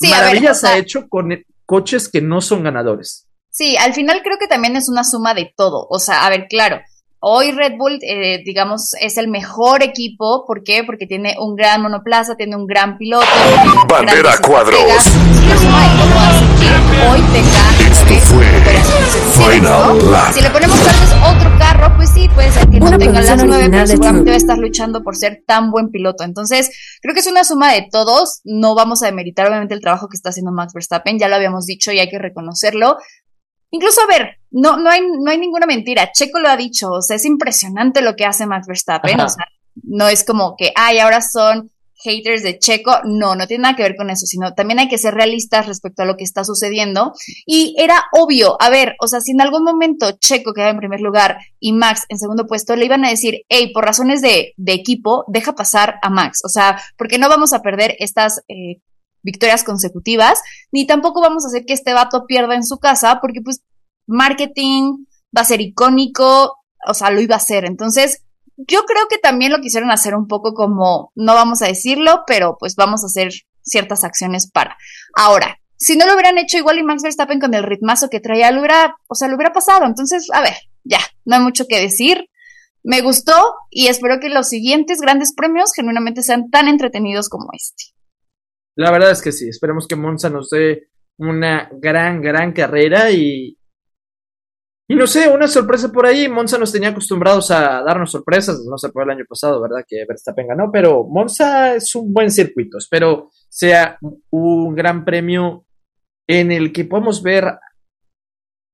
[0.00, 1.30] maravillas ha hecho con
[1.66, 3.28] coches que no son ganadores.
[3.50, 5.86] Sí, al final creo que también es una suma de todo.
[5.90, 6.80] O sea, a ver, claro,
[7.24, 10.44] Hoy Red Bull, eh, digamos, es el mejor equipo.
[10.44, 10.82] ¿Por qué?
[10.82, 13.24] Porque tiene un gran monoplaza, tiene un gran piloto.
[13.88, 14.80] Bandera cuadros.
[17.08, 17.92] hoy tenga.
[17.92, 18.44] Esto fue
[19.34, 23.20] Final Si le ponemos tal vez otro carro, pues sí, puede ser que no tenga
[23.20, 26.24] las nueve, pero seguramente va a estar luchando por ser tan buen piloto.
[26.24, 26.70] Entonces,
[27.00, 28.40] creo que es una suma de todos.
[28.42, 31.20] No vamos a demeritar, obviamente, el trabajo que está haciendo Max Verstappen.
[31.20, 32.96] Ya lo habíamos dicho y hay que reconocerlo.
[33.72, 36.12] Incluso, a ver, no, no, hay, no hay ninguna mentira.
[36.12, 39.18] Checo lo ha dicho, o sea, es impresionante lo que hace Max Verstappen.
[39.20, 39.46] O sea,
[39.82, 41.70] no es como que, ay, ahora son
[42.04, 42.92] haters de Checo.
[43.04, 46.02] No, no tiene nada que ver con eso, sino también hay que ser realistas respecto
[46.02, 47.14] a lo que está sucediendo.
[47.46, 51.00] Y era obvio, a ver, o sea, si en algún momento Checo quedaba en primer
[51.00, 54.72] lugar y Max en segundo puesto, le iban a decir, hey, por razones de, de
[54.74, 56.40] equipo, deja pasar a Max.
[56.44, 58.82] O sea, porque no vamos a perder estas eh,
[59.22, 63.40] victorias consecutivas, ni tampoco vamos a hacer que este vato pierda en su casa, porque
[63.42, 63.62] pues
[64.06, 65.04] marketing
[65.36, 67.64] va a ser icónico, o sea, lo iba a hacer.
[67.64, 68.22] Entonces,
[68.56, 72.56] yo creo que también lo quisieron hacer un poco como, no vamos a decirlo, pero
[72.58, 74.76] pues vamos a hacer ciertas acciones para.
[75.14, 78.50] Ahora, si no lo hubieran hecho igual y Max Verstappen con el ritmazo que traía,
[78.50, 79.84] lo hubiera, o sea, lo hubiera pasado.
[79.86, 80.54] Entonces, a ver,
[80.84, 82.28] ya, no hay mucho que decir.
[82.84, 83.34] Me gustó
[83.70, 87.94] y espero que los siguientes grandes premios genuinamente sean tan entretenidos como este.
[88.76, 93.56] La verdad es que sí, esperemos que Monza nos dé una gran, gran carrera y...
[94.88, 96.28] Y no sé, una sorpresa por ahí.
[96.28, 98.62] Monza nos tenía acostumbrados a darnos sorpresas.
[98.68, 99.84] No se fue el año pasado, ¿verdad?
[99.86, 102.76] Que Verstappen ganó, pero Monza es un buen circuito.
[102.76, 103.96] Espero sea
[104.30, 105.64] un gran premio
[106.26, 107.54] en el que podamos ver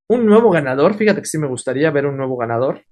[0.08, 0.94] un nuevo ganador.
[0.94, 2.84] Fíjate que sí me gustaría ver un nuevo ganador.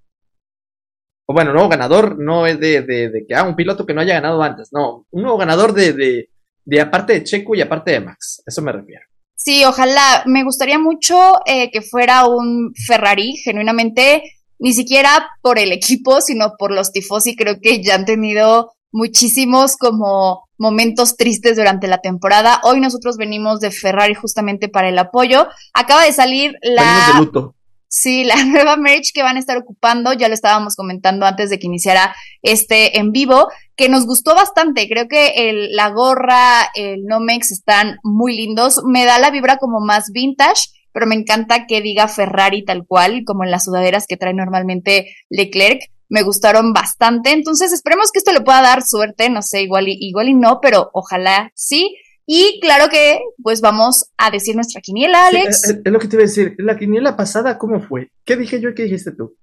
[1.28, 4.14] O bueno, nuevo ganador no es de, de, que, ah, un piloto que no haya
[4.14, 4.68] ganado antes.
[4.72, 6.30] No, un nuevo ganador de, de,
[6.66, 8.42] de aparte de Checo y aparte de Max.
[8.44, 9.06] Eso me refiero.
[9.36, 10.24] Sí, ojalá.
[10.26, 14.22] Me gustaría mucho eh, que fuera un Ferrari, genuinamente,
[14.58, 17.36] ni siquiera por el equipo, sino por los tifosi.
[17.36, 22.60] Creo que ya han tenido muchísimos como momentos tristes durante la temporada.
[22.64, 25.48] Hoy nosotros venimos de Ferrari justamente para el apoyo.
[25.74, 27.12] Acaba de salir la...
[27.12, 27.54] de luto.
[27.88, 31.58] Sí, la nueva merch que van a estar ocupando, ya lo estábamos comentando antes de
[31.58, 34.88] que iniciara este en vivo, que nos gustó bastante.
[34.88, 38.82] Creo que el, la gorra, el Nomex están muy lindos.
[38.84, 43.22] Me da la vibra como más vintage, pero me encanta que diga Ferrari tal cual,
[43.26, 45.80] como en las sudaderas que trae normalmente Leclerc.
[46.08, 47.32] Me gustaron bastante.
[47.32, 49.28] Entonces esperemos que esto le pueda dar suerte.
[49.28, 51.96] No sé, igual y, igual y no, pero ojalá sí.
[52.24, 55.64] Y claro que, pues vamos a decir nuestra quiniela, Alex.
[55.64, 56.54] es, lo que te iba a decir.
[56.58, 58.10] La quiniela pasada, ¿cómo fue?
[58.24, 59.36] ¿Qué dije yo y qué dijiste tú?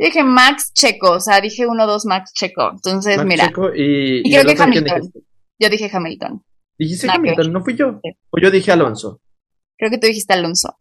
[0.00, 2.70] Dije Max Checo, o sea, dije 1-2 Max Checo.
[2.70, 3.48] Entonces, mira.
[3.48, 5.12] Checo y, y, creo que Hamilton.
[5.58, 6.42] Yo dije Hamilton.
[6.78, 7.52] ¿Dijiste Hamilton?
[7.52, 8.00] ¿No fui yo?
[8.30, 9.20] O yo dije Alonso.
[9.76, 10.78] Creo que tú dijiste Alonso.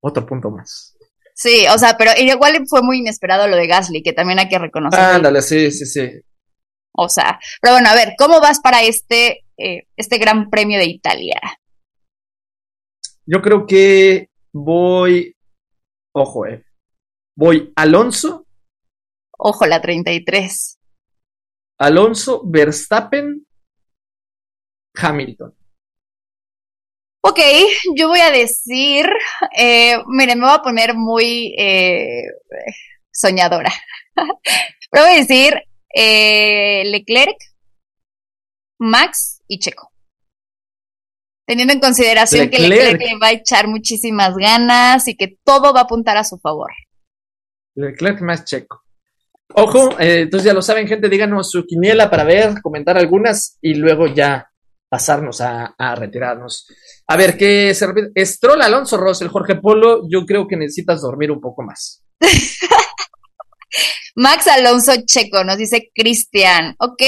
[0.00, 0.96] Otro punto más.
[1.34, 4.60] Sí, o sea, pero igual fue muy inesperado lo de Gasly, que también hay que
[4.60, 5.00] reconocer.
[5.00, 6.08] Ándale, sí, sí, sí.
[6.92, 10.86] O sea, pero bueno, a ver, ¿cómo vas para este, eh, este Gran Premio de
[10.86, 11.40] Italia?
[13.26, 15.34] Yo creo que voy,
[16.12, 16.63] ojo, eh,
[17.36, 18.46] voy Alonso.
[19.36, 20.78] Ojo, la 33.
[21.78, 23.46] Alonso, Verstappen,
[24.94, 25.54] Hamilton.
[27.26, 27.40] Ok,
[27.96, 29.06] yo voy a decir,
[29.56, 32.24] eh, mire, me voy a poner muy eh,
[33.10, 33.72] soñadora.
[34.90, 35.54] Pero voy a decir
[35.94, 37.36] eh, Leclerc,
[38.78, 39.90] Max y Checo.
[41.46, 45.80] Teniendo en consideración que Leclerc le va a echar muchísimas ganas y que todo va
[45.80, 46.72] a apuntar a su favor.
[47.74, 48.82] Leclerc más Checo.
[49.56, 54.06] Ojo, entonces ya lo saben, gente, díganos su quiniela para ver, comentar algunas y luego
[54.06, 54.50] ya
[54.88, 56.66] pasarnos a, retirarnos.
[57.06, 58.24] A ver, ¿qué se repite?
[58.24, 62.02] Stroll, Alonso Ross, el Jorge Polo, yo creo que necesitas dormir un poco más.
[64.16, 67.02] Max Alonso Checo, nos dice Cristian, ok.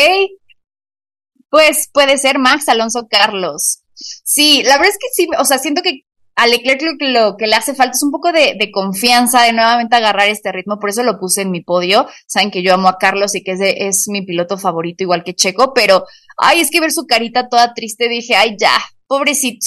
[1.48, 3.82] Pues puede ser Max Alonso Carlos.
[3.94, 6.02] Sí, la verdad es que sí, o sea, siento que
[6.36, 10.28] a Leclerc lo, que le hace falta es un poco de, confianza, de nuevamente agarrar
[10.28, 12.06] este ritmo, por eso lo puse en mi podio.
[12.26, 15.34] Saben que yo amo a Carlos y que es, es mi piloto favorito, igual que
[15.34, 16.04] Checo, pero,
[16.36, 18.72] ay, es que ver su carita toda triste, dije, ay, ya,
[19.06, 19.66] pobrecito,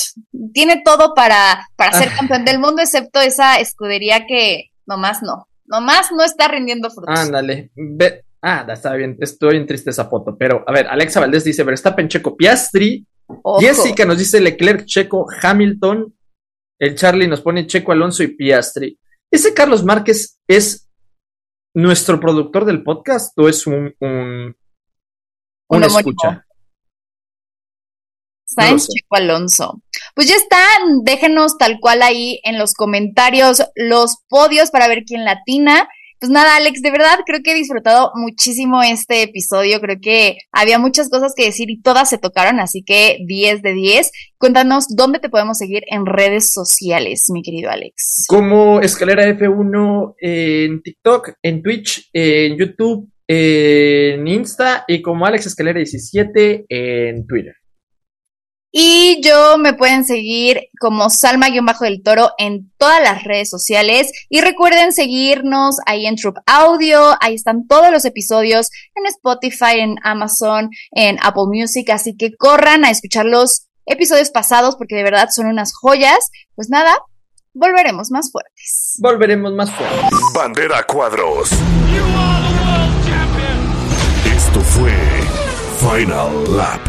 [0.53, 6.11] tiene todo para, para ser campeón del mundo, excepto esa escudería que nomás no, nomás
[6.11, 7.19] no está rindiendo frutos.
[7.19, 11.43] Ándale, ve, ah, está bien, estoy en triste esa foto, pero, a ver, Alexa Valdés
[11.43, 13.07] dice, Verstappen, Checo, Piastri,
[13.59, 16.13] Jessica nos dice Leclerc, Checo, Hamilton,
[16.79, 18.97] el Charlie nos pone Checo Alonso y Piastri.
[19.29, 20.89] ¿Ese Carlos Márquez es
[21.75, 24.55] nuestro productor del podcast o es un, un,
[25.83, 26.45] escucha?
[28.45, 29.83] Sainz Checo Alonso.
[30.15, 30.57] Pues ya está,
[31.03, 35.87] déjenos tal cual ahí en los comentarios los podios para ver quién latina.
[36.19, 39.79] Pues nada, Alex, de verdad creo que he disfrutado muchísimo este episodio.
[39.79, 43.73] Creo que había muchas cosas que decir y todas se tocaron, así que 10 de
[43.73, 44.11] 10.
[44.37, 48.25] Cuéntanos dónde te podemos seguir en redes sociales, mi querido Alex.
[48.27, 55.77] Como Escalera F1 en TikTok, en Twitch, en YouTube, en Insta y como Alex Escalera
[55.77, 57.53] 17 en Twitter.
[58.71, 64.11] Y yo me pueden seguir como Salma-del Toro en todas las redes sociales.
[64.29, 67.15] Y recuerden seguirnos ahí en Troop Audio.
[67.19, 71.89] Ahí están todos los episodios en Spotify, en Amazon, en Apple Music.
[71.89, 76.29] Así que corran a escuchar los episodios pasados porque de verdad son unas joyas.
[76.55, 76.95] Pues nada,
[77.53, 78.97] volveremos más fuertes.
[78.99, 80.09] Volveremos más fuertes.
[80.35, 81.49] Bandera cuadros.
[84.25, 84.93] Esto fue
[85.79, 86.88] Final Lap